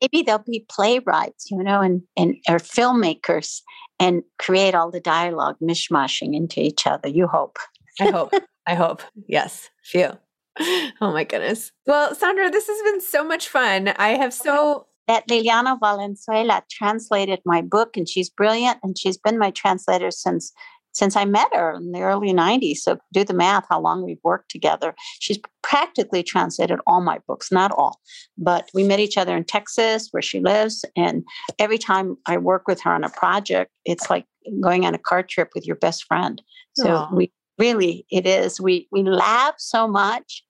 Maybe 0.00 0.22
there'll 0.22 0.42
be 0.46 0.64
playwrights, 0.70 1.50
you 1.50 1.62
know, 1.62 1.80
and, 1.82 2.02
and 2.16 2.36
or 2.48 2.58
filmmakers 2.58 3.60
and 3.98 4.22
create 4.38 4.74
all 4.74 4.90
the 4.90 5.00
dialogue 5.00 5.56
mishmashing 5.62 6.34
into 6.34 6.60
each 6.60 6.86
other. 6.86 7.08
You 7.08 7.26
hope. 7.26 7.58
I 8.00 8.10
hope. 8.10 8.32
I 8.66 8.74
hope. 8.74 9.02
Yes. 9.26 9.70
Phew. 9.82 10.12
oh 11.00 11.12
my 11.12 11.24
goodness. 11.24 11.72
Well, 11.86 12.14
Sandra, 12.14 12.50
this 12.50 12.66
has 12.66 12.82
been 12.82 13.00
so 13.00 13.24
much 13.24 13.48
fun. 13.48 13.88
I 13.88 14.10
have 14.10 14.32
so 14.32 14.86
that 15.06 15.28
Liliana 15.28 15.78
Valenzuela 15.78 16.62
translated 16.70 17.40
my 17.44 17.62
book 17.62 17.96
and 17.96 18.08
she's 18.08 18.28
brilliant 18.28 18.78
and 18.82 18.98
she's 18.98 19.16
been 19.16 19.38
my 19.38 19.50
translator 19.50 20.10
since 20.10 20.52
since 20.92 21.14
I 21.14 21.26
met 21.26 21.54
her 21.54 21.74
in 21.74 21.92
the 21.92 22.00
early 22.00 22.32
90s. 22.32 22.78
So 22.78 22.96
do 23.12 23.22
the 23.22 23.34
math 23.34 23.66
how 23.68 23.78
long 23.78 24.02
we've 24.02 24.22
worked 24.24 24.50
together. 24.50 24.94
She's 25.20 25.38
practically 25.62 26.22
translated 26.22 26.80
all 26.86 27.02
my 27.02 27.18
books, 27.28 27.52
not 27.52 27.70
all. 27.72 28.00
But 28.38 28.70
we 28.72 28.82
met 28.82 28.98
each 28.98 29.18
other 29.18 29.36
in 29.36 29.44
Texas 29.44 30.08
where 30.10 30.22
she 30.22 30.40
lives 30.40 30.86
and 30.96 31.22
every 31.58 31.76
time 31.76 32.16
I 32.24 32.38
work 32.38 32.66
with 32.66 32.80
her 32.80 32.92
on 32.92 33.04
a 33.04 33.10
project, 33.10 33.72
it's 33.84 34.08
like 34.08 34.24
going 34.62 34.86
on 34.86 34.94
a 34.94 34.98
car 34.98 35.22
trip 35.22 35.50
with 35.54 35.66
your 35.66 35.76
best 35.76 36.04
friend. 36.04 36.40
So 36.76 36.86
Aww. 36.86 37.14
we 37.14 37.32
really 37.58 38.06
it 38.10 38.26
is 38.26 38.60
we 38.60 38.88
we 38.92 39.02
laugh 39.02 39.54
so 39.58 39.88
much 39.88 40.42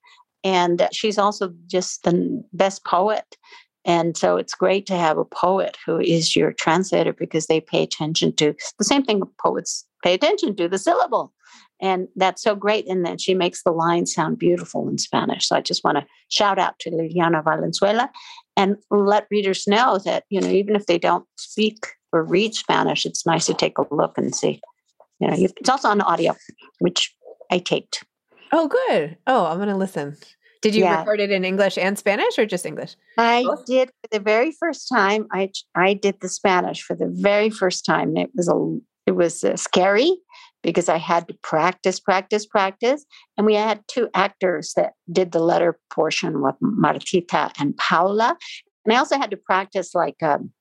and 0.47 0.87
she's 0.93 1.17
also 1.17 1.53
just 1.67 2.03
the 2.03 2.41
best 2.53 2.85
poet. 2.85 3.35
And 3.83 4.15
so 4.15 4.37
it's 4.37 4.53
great 4.53 4.85
to 4.85 4.95
have 4.95 5.17
a 5.17 5.25
poet 5.25 5.77
who 5.85 5.99
is 5.99 6.37
your 6.37 6.53
translator 6.53 7.11
because 7.11 7.47
they 7.47 7.59
pay 7.59 7.83
attention 7.83 8.33
to 8.37 8.55
the 8.77 8.85
same 8.85 9.03
thing 9.03 9.21
poets 9.41 9.85
pay 10.03 10.13
attention 10.13 10.55
to 10.55 10.69
the 10.69 10.77
syllable. 10.77 11.33
And 11.81 12.07
that's 12.15 12.41
so 12.41 12.55
great. 12.55 12.87
And 12.87 13.05
then 13.05 13.17
she 13.17 13.33
makes 13.33 13.63
the 13.63 13.71
line 13.71 14.05
sound 14.05 14.39
beautiful 14.39 14.87
in 14.87 14.97
Spanish. 14.97 15.49
So 15.49 15.57
I 15.57 15.61
just 15.61 15.83
want 15.83 15.97
to 15.97 16.05
shout 16.29 16.57
out 16.57 16.79
to 16.79 16.91
Liliana 16.91 17.43
Valenzuela 17.43 18.09
and 18.55 18.77
let 18.89 19.27
readers 19.29 19.67
know 19.67 19.99
that, 20.05 20.23
you 20.29 20.39
know, 20.39 20.47
even 20.47 20.77
if 20.77 20.85
they 20.85 20.97
don't 20.97 21.25
speak 21.37 21.87
or 22.13 22.23
read 22.23 22.55
Spanish, 22.55 23.05
it's 23.05 23.25
nice 23.25 23.47
to 23.47 23.53
take 23.53 23.77
a 23.77 23.93
look 23.93 24.17
and 24.17 24.33
see. 24.33 24.61
You 25.19 25.27
know, 25.27 25.35
it's 25.37 25.69
also 25.69 25.89
on 25.89 25.99
audio, 26.01 26.35
which 26.79 27.13
I 27.51 27.59
taped. 27.59 28.03
Oh, 28.51 28.67
good. 28.67 29.17
Oh, 29.27 29.45
I'm 29.45 29.57
going 29.57 29.69
to 29.69 29.75
listen. 29.75 30.17
Did 30.67 30.75
you 30.75 30.83
yeah. 30.83 30.99
record 30.99 31.21
it 31.21 31.31
in 31.31 31.45
English 31.45 31.77
and 31.77 31.97
Spanish 31.97 32.37
or 32.37 32.45
just 32.45 32.65
English? 32.65 32.97
I 33.17 33.43
Both? 33.43 33.65
did 33.65 33.87
for 33.87 34.09
the 34.11 34.19
very 34.19 34.51
first 34.51 34.89
time. 34.89 35.25
I 35.31 35.49
I 35.75 35.93
did 35.93 36.19
the 36.19 36.27
Spanish 36.27 36.81
for 36.81 36.93
the 36.93 37.07
very 37.09 37.49
first 37.49 37.85
time. 37.85 38.09
And 38.09 38.17
it 38.17 38.31
was 38.35 38.49
a 38.49 38.79
it 39.05 39.15
was 39.15 39.45
uh, 39.45 39.55
scary 39.55 40.11
because 40.63 40.89
I 40.89 40.97
had 40.97 41.29
to 41.29 41.35
practice, 41.41 42.01
practice, 42.01 42.45
practice. 42.45 43.05
And 43.37 43.45
we 43.45 43.53
had 43.53 43.79
two 43.87 44.09
actors 44.13 44.73
that 44.75 44.91
did 45.09 45.31
the 45.31 45.39
letter 45.39 45.79
portion 45.89 46.41
with 46.41 46.55
Martita 46.61 47.51
and 47.57 47.77
Paula. 47.77 48.35
And 48.83 48.93
I 48.93 48.97
also 48.97 49.17
had 49.17 49.31
to 49.31 49.37
practice 49.37 49.95
like 49.95 50.21
um, 50.21 50.51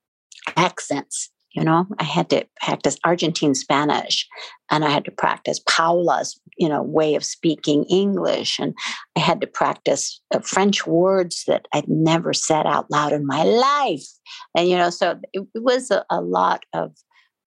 accents 0.57 1.31
you 1.57 1.65
know? 1.65 1.87
I 1.99 2.05
had 2.05 2.31
to 2.31 2.47
practice 2.61 2.97
argentine 3.05 3.55
spanish 3.55 4.27
and 4.71 4.85
i 4.85 4.91
had 4.91 5.05
to 5.05 5.11
practice 5.11 5.61
paula's 5.69 6.39
you 6.57 6.69
know 6.69 6.83
way 6.83 7.15
of 7.15 7.25
speaking 7.25 7.85
english 7.85 8.59
and 8.59 8.75
i 9.17 9.21
had 9.21 9.41
to 9.41 9.47
practice 9.47 10.21
uh, 10.35 10.41
french 10.41 10.87
words 10.87 11.45
that 11.47 11.67
i'd 11.73 11.89
never 11.89 12.33
said 12.33 12.67
out 12.67 12.91
loud 12.91 13.13
in 13.13 13.27
my 13.27 13.43
life. 13.45 14.07
And 14.57 14.69
you 14.69 14.77
know 14.77 14.91
so 14.91 15.19
it, 15.33 15.43
it 15.55 15.63
was 15.63 15.91
a, 15.91 16.05
a 16.11 16.21
lot 16.21 16.65
of 16.73 16.93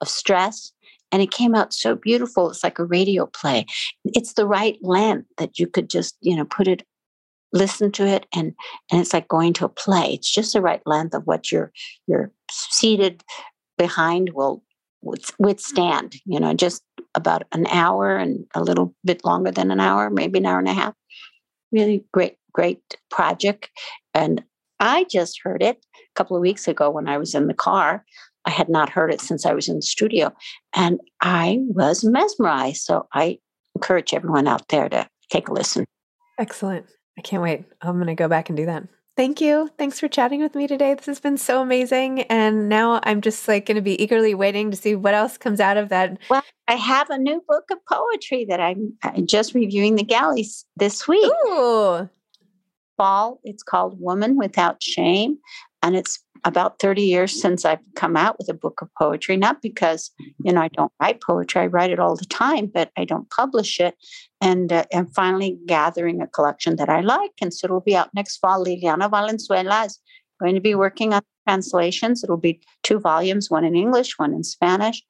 of 0.01 0.07
stress 0.07 0.71
and 1.11 1.21
it 1.21 1.31
came 1.31 1.55
out 1.55 1.73
so 1.73 1.95
beautiful. 1.95 2.49
It's 2.49 2.63
like 2.63 2.79
a 2.79 2.85
radio 2.85 3.25
play. 3.25 3.65
It's 4.05 4.33
the 4.33 4.45
right 4.45 4.77
length 4.81 5.27
that 5.37 5.57
you 5.57 5.67
could 5.67 5.89
just 5.89 6.15
you 6.21 6.35
know 6.35 6.45
put 6.45 6.67
it 6.67 6.83
listen 7.51 7.91
to 7.91 8.05
it 8.05 8.27
and 8.33 8.53
and 8.91 9.01
it's 9.01 9.13
like 9.13 9.27
going 9.27 9.53
to 9.53 9.65
a 9.65 9.69
play. 9.69 10.13
It's 10.13 10.31
just 10.31 10.53
the 10.53 10.61
right 10.61 10.81
length 10.85 11.13
of 11.13 11.23
what 11.25 11.51
you're 11.51 11.71
you're 12.07 12.31
seated 12.51 13.23
behind 13.79 14.33
will 14.33 14.61
withstand, 15.39 16.17
you 16.25 16.39
know, 16.39 16.53
just 16.53 16.83
about 17.15 17.43
an 17.53 17.65
hour 17.67 18.17
and 18.17 18.45
a 18.53 18.61
little 18.61 18.93
bit 19.05 19.25
longer 19.25 19.49
than 19.49 19.71
an 19.71 19.79
hour, 19.79 20.11
maybe 20.11 20.37
an 20.37 20.45
hour 20.45 20.59
and 20.59 20.67
a 20.67 20.73
half. 20.73 20.93
Really 21.71 22.05
great, 22.11 22.35
great 22.53 22.81
project. 23.09 23.69
And 24.13 24.43
I 24.79 25.05
just 25.09 25.39
heard 25.41 25.63
it 25.63 25.83
a 25.95 26.15
couple 26.15 26.35
of 26.35 26.41
weeks 26.41 26.67
ago 26.67 26.89
when 26.89 27.07
I 27.07 27.17
was 27.17 27.33
in 27.33 27.47
the 27.47 27.53
car. 27.53 28.05
I 28.45 28.51
had 28.51 28.69
not 28.69 28.89
heard 28.89 29.13
it 29.13 29.21
since 29.21 29.45
I 29.45 29.53
was 29.53 29.69
in 29.69 29.77
the 29.77 29.81
studio 29.81 30.33
and 30.75 30.99
I 31.21 31.59
was 31.61 32.03
mesmerized. 32.03 32.83
So 32.83 33.07
I 33.13 33.39
encourage 33.75 34.13
everyone 34.13 34.47
out 34.47 34.67
there 34.67 34.89
to 34.89 35.07
take 35.31 35.47
a 35.47 35.53
listen. 35.53 35.85
Excellent. 36.37 36.85
I 37.17 37.21
can't 37.21 37.43
wait. 37.43 37.65
I'm 37.81 37.95
going 37.95 38.07
to 38.07 38.15
go 38.15 38.27
back 38.27 38.49
and 38.49 38.57
do 38.57 38.65
that. 38.65 38.83
Thank 39.19 39.41
you. 39.41 39.69
Thanks 39.77 39.99
for 39.99 40.07
chatting 40.07 40.41
with 40.41 40.55
me 40.55 40.65
today. 40.65 40.93
This 40.93 41.07
has 41.07 41.19
been 41.19 41.37
so 41.37 41.61
amazing. 41.61 42.21
And 42.29 42.69
now 42.69 43.01
I'm 43.03 43.19
just 43.19 43.49
like 43.49 43.65
going 43.65 43.75
to 43.75 43.81
be 43.81 44.01
eagerly 44.01 44.33
waiting 44.33 44.71
to 44.71 44.77
see 44.77 44.95
what 44.95 45.13
else 45.13 45.37
comes 45.37 45.59
out 45.59 45.75
of 45.75 45.89
that. 45.89 46.17
Well, 46.29 46.41
I 46.69 46.75
have 46.75 47.09
a 47.09 47.17
new 47.17 47.43
book 47.45 47.65
of 47.69 47.79
poetry 47.85 48.45
that 48.45 48.61
I'm 48.61 48.93
uh, 49.03 49.19
just 49.19 49.53
reviewing 49.53 49.97
the 49.97 50.05
galleys 50.05 50.63
this 50.77 51.05
week. 51.05 51.29
Ooh. 51.47 52.07
Fall. 52.95 53.41
It's 53.43 53.61
called 53.61 53.99
Woman 53.99 54.37
Without 54.37 54.81
Shame. 54.81 55.37
And 55.81 55.95
it's 55.95 56.19
about 56.45 56.79
30 56.79 57.01
years 57.01 57.39
since 57.39 57.65
I've 57.65 57.79
come 57.95 58.15
out 58.15 58.37
with 58.37 58.49
a 58.49 58.53
book 58.53 58.81
of 58.81 58.89
poetry, 58.97 59.37
not 59.37 59.61
because, 59.61 60.11
you 60.43 60.53
know, 60.53 60.61
I 60.61 60.69
don't 60.69 60.91
write 61.01 61.21
poetry, 61.21 61.61
I 61.61 61.67
write 61.67 61.91
it 61.91 61.99
all 61.99 62.15
the 62.15 62.25
time, 62.25 62.67
but 62.67 62.91
I 62.97 63.05
don't 63.05 63.29
publish 63.29 63.79
it 63.79 63.95
and 64.41 64.71
uh, 64.71 64.85
I'm 64.93 65.07
finally 65.07 65.57
gathering 65.65 66.21
a 66.21 66.27
collection 66.27 66.77
that 66.77 66.89
I 66.89 67.01
like. 67.01 67.31
And 67.41 67.53
so 67.53 67.65
it'll 67.65 67.81
be 67.81 67.95
out 67.95 68.13
next 68.13 68.37
fall. 68.37 68.63
Liliana 68.63 69.09
Valenzuela 69.09 69.85
is 69.85 69.99
going 70.39 70.55
to 70.55 70.61
be 70.61 70.75
working 70.75 71.13
on 71.13 71.21
translations. 71.47 72.23
It'll 72.23 72.37
be 72.37 72.61
two 72.83 72.99
volumes, 72.99 73.49
one 73.49 73.65
in 73.65 73.75
English, 73.75 74.17
one 74.17 74.33
in 74.33 74.43
Spanish. 74.43 75.03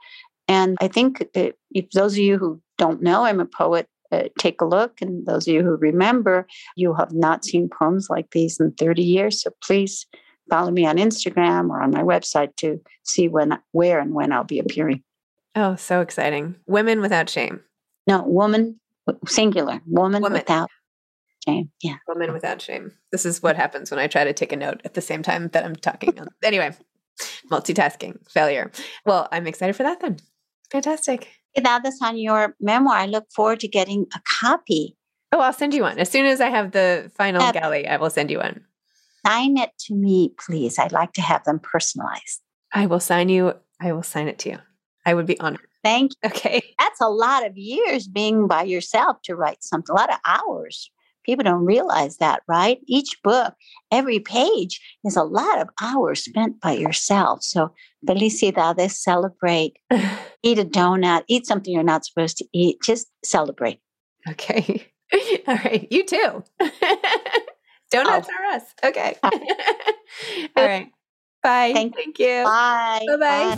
And 0.47 0.77
I 0.81 0.87
think 0.87 1.27
if 1.35 1.91
those 1.91 2.13
of 2.13 2.19
you 2.19 2.39
who 2.39 2.59
don't 2.77 3.01
know, 3.01 3.25
I'm 3.25 3.39
a 3.39 3.45
poet. 3.45 3.87
Uh, 4.11 4.23
take 4.39 4.59
a 4.59 4.65
look. 4.65 5.01
And 5.01 5.23
those 5.27 5.47
of 5.47 5.53
you 5.53 5.61
who 5.61 5.75
remember, 5.75 6.47
you 6.75 6.95
have 6.95 7.13
not 7.13 7.45
seen 7.45 7.69
poems 7.69 8.07
like 8.09 8.31
these 8.31 8.59
in 8.59 8.71
30 8.71 9.03
years. 9.03 9.43
So 9.43 9.51
please 9.63 10.07
follow 10.49 10.71
me 10.71 10.85
on 10.85 10.97
Instagram 10.97 11.69
or 11.69 11.81
on 11.81 11.91
my 11.91 12.01
website 12.01 12.55
to 12.57 12.79
see 13.03 13.27
when, 13.27 13.57
where, 13.71 13.99
and 13.99 14.13
when 14.13 14.31
I'll 14.31 14.43
be 14.43 14.59
appearing. 14.59 15.03
Oh, 15.55 15.75
so 15.75 16.01
exciting. 16.01 16.55
Women 16.67 17.01
without 17.01 17.29
shame. 17.29 17.61
No, 18.07 18.23
woman 18.23 18.79
singular. 19.25 19.81
Woman, 19.85 20.21
woman, 20.21 20.33
without 20.33 20.69
shame 21.45 21.71
yeah. 21.81 21.95
Woman 22.07 22.33
without 22.33 22.61
shame. 22.61 22.91
This 23.11 23.25
is 23.25 23.41
what 23.41 23.55
happens 23.55 23.91
when 23.91 23.99
i 23.99 24.07
try 24.07 24.23
to 24.23 24.33
take 24.33 24.51
a 24.51 24.55
note 24.55 24.81
at 24.85 24.93
the 24.93 25.01
same 25.01 25.23
time 25.23 25.49
that 25.49 25.65
i'm 25.65 25.75
talking. 25.75 26.13
Anyway 26.43 26.71
multitasking 27.51 28.17
failure. 28.29 28.71
Well 29.05 29.27
i'm 29.31 29.47
excited 29.47 29.75
for 29.75 29.83
that 29.83 29.99
then. 30.01 30.17
Fantastic. 30.71 31.27
Now 31.57 31.79
that's 31.79 32.01
on 32.01 32.17
your 32.17 32.55
memoir 32.59 32.95
i 32.95 33.05
look 33.05 33.25
forward 33.31 33.59
to 33.61 33.67
getting 33.67 34.05
a 34.15 34.21
copy. 34.39 34.95
Oh 35.31 35.39
i'll 35.39 35.53
send 35.53 35.73
you 35.73 35.83
one. 35.83 35.99
As 35.99 36.09
soon 36.09 36.25
as 36.25 36.41
i 36.41 36.49
have 36.49 36.71
the 36.71 37.11
final 37.15 37.41
uh, 37.41 37.51
galley 37.51 37.87
i 37.87 37.97
will 37.97 38.09
send 38.09 38.31
you 38.31 38.39
one 38.39 38.65
sign 39.25 39.57
it 39.57 39.71
to 39.79 39.93
me 39.93 40.33
please 40.39 40.79
i'd 40.79 40.91
like 40.91 41.13
to 41.13 41.21
have 41.21 41.43
them 41.43 41.59
personalized 41.59 42.41
i 42.73 42.85
will 42.85 42.99
sign 42.99 43.29
you 43.29 43.53
i 43.79 43.91
will 43.91 44.03
sign 44.03 44.27
it 44.27 44.39
to 44.39 44.49
you 44.49 44.57
I 45.09 45.15
would 45.15 45.25
be 45.25 45.39
honored. 45.39 45.65
Thank 45.83 46.11
you. 46.11 46.17
Okay. 46.29 46.61
That's 46.77 47.01
a 47.01 47.09
lot 47.09 47.45
of 47.45 47.57
years 47.57 48.07
being 48.07 48.47
by 48.47 48.63
yourself 48.63 49.17
to 49.23 49.35
write 49.35 49.63
something, 49.63 49.93
a 49.93 49.99
lot 49.99 50.11
of 50.13 50.19
hours. 50.25 50.91
People 51.25 51.43
don't 51.43 51.65
realize 51.65 52.17
that, 52.17 52.41
right? 52.47 52.79
Each 52.87 53.17
book, 53.23 53.53
every 53.91 54.19
page 54.19 54.79
is 55.03 55.15
a 55.15 55.23
lot 55.23 55.59
of 55.59 55.69
hours 55.81 56.23
spent 56.23 56.59
by 56.61 56.73
yourself. 56.73 57.43
So, 57.43 57.73
felicidades, 58.07 58.91
celebrate, 58.91 59.77
eat 60.43 60.59
a 60.59 60.65
donut, 60.65 61.23
eat 61.27 61.45
something 61.45 61.73
you're 61.73 61.83
not 61.83 62.05
supposed 62.05 62.37
to 62.37 62.45
eat, 62.53 62.77
just 62.83 63.07
celebrate. 63.23 63.79
Okay. 64.29 64.87
All 65.47 65.55
right. 65.55 65.87
You 65.91 66.05
too. 66.05 66.43
Donuts 67.89 68.27
Oh. 68.29 68.43
are 68.43 68.45
us. 68.55 68.63
Okay. 68.83 69.15
All 69.23 69.31
right. 70.65 70.91
Bye. 71.43 71.71
Thank- 71.73 71.95
Thank 71.95 72.19
you. 72.19 72.43
Bye. 72.43 73.05
Bye-bye. 73.07 73.55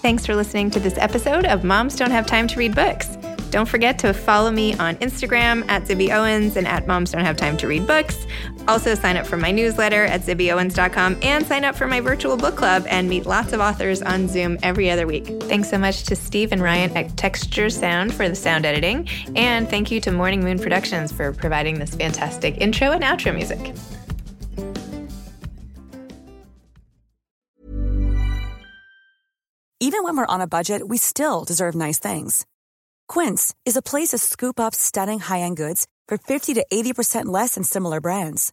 Thanks 0.00 0.24
for 0.24 0.34
listening 0.36 0.70
to 0.70 0.80
this 0.80 0.96
episode 0.98 1.44
of 1.44 1.64
Moms 1.64 1.96
Don't 1.96 2.10
Have 2.12 2.26
Time 2.26 2.46
to 2.48 2.58
Read 2.58 2.74
Books. 2.74 3.16
Don't 3.50 3.68
forget 3.68 3.98
to 4.00 4.12
follow 4.12 4.50
me 4.50 4.74
on 4.74 4.96
Instagram 4.96 5.66
at 5.68 5.82
Zibby 5.84 6.10
Owens 6.14 6.56
and 6.56 6.66
at 6.68 6.86
Moms 6.86 7.12
Don't 7.12 7.24
Have 7.24 7.36
Time 7.36 7.56
to 7.58 7.66
Read 7.66 7.86
Books. 7.86 8.26
Also, 8.68 8.94
sign 8.94 9.16
up 9.16 9.26
for 9.26 9.38
my 9.38 9.50
newsletter 9.50 10.04
at 10.04 10.20
zibbyowens.com 10.20 11.18
and 11.22 11.46
sign 11.46 11.64
up 11.64 11.74
for 11.74 11.86
my 11.86 12.00
virtual 12.00 12.36
book 12.36 12.54
club 12.54 12.84
and 12.88 13.08
meet 13.08 13.24
lots 13.24 13.54
of 13.54 13.60
authors 13.60 14.02
on 14.02 14.28
Zoom 14.28 14.58
every 14.62 14.90
other 14.90 15.06
week. 15.06 15.26
Thanks 15.44 15.70
so 15.70 15.78
much 15.78 16.04
to 16.04 16.14
Steve 16.14 16.52
and 16.52 16.62
Ryan 16.62 16.94
at 16.94 17.16
Texture 17.16 17.70
Sound 17.70 18.12
for 18.12 18.28
the 18.28 18.34
sound 18.34 18.66
editing. 18.66 19.08
And 19.34 19.68
thank 19.68 19.90
you 19.90 20.00
to 20.02 20.12
Morning 20.12 20.44
Moon 20.44 20.58
Productions 20.58 21.10
for 21.10 21.32
providing 21.32 21.78
this 21.78 21.94
fantastic 21.94 22.58
intro 22.58 22.92
and 22.92 23.02
outro 23.02 23.34
music. 23.34 23.74
Even 29.80 30.02
when 30.02 30.16
we're 30.16 30.26
on 30.26 30.42
a 30.42 30.46
budget, 30.46 30.86
we 30.86 30.98
still 30.98 31.44
deserve 31.44 31.74
nice 31.74 31.98
things. 31.98 32.44
Quince 33.08 33.54
is 33.64 33.76
a 33.76 33.80
place 33.80 34.08
to 34.08 34.18
scoop 34.18 34.60
up 34.60 34.74
stunning 34.74 35.20
high-end 35.20 35.56
goods 35.56 35.86
for 36.08 36.18
50 36.18 36.54
to 36.54 36.66
80% 36.70 37.26
less 37.26 37.54
than 37.54 37.64
similar 37.64 38.00
brands. 38.00 38.52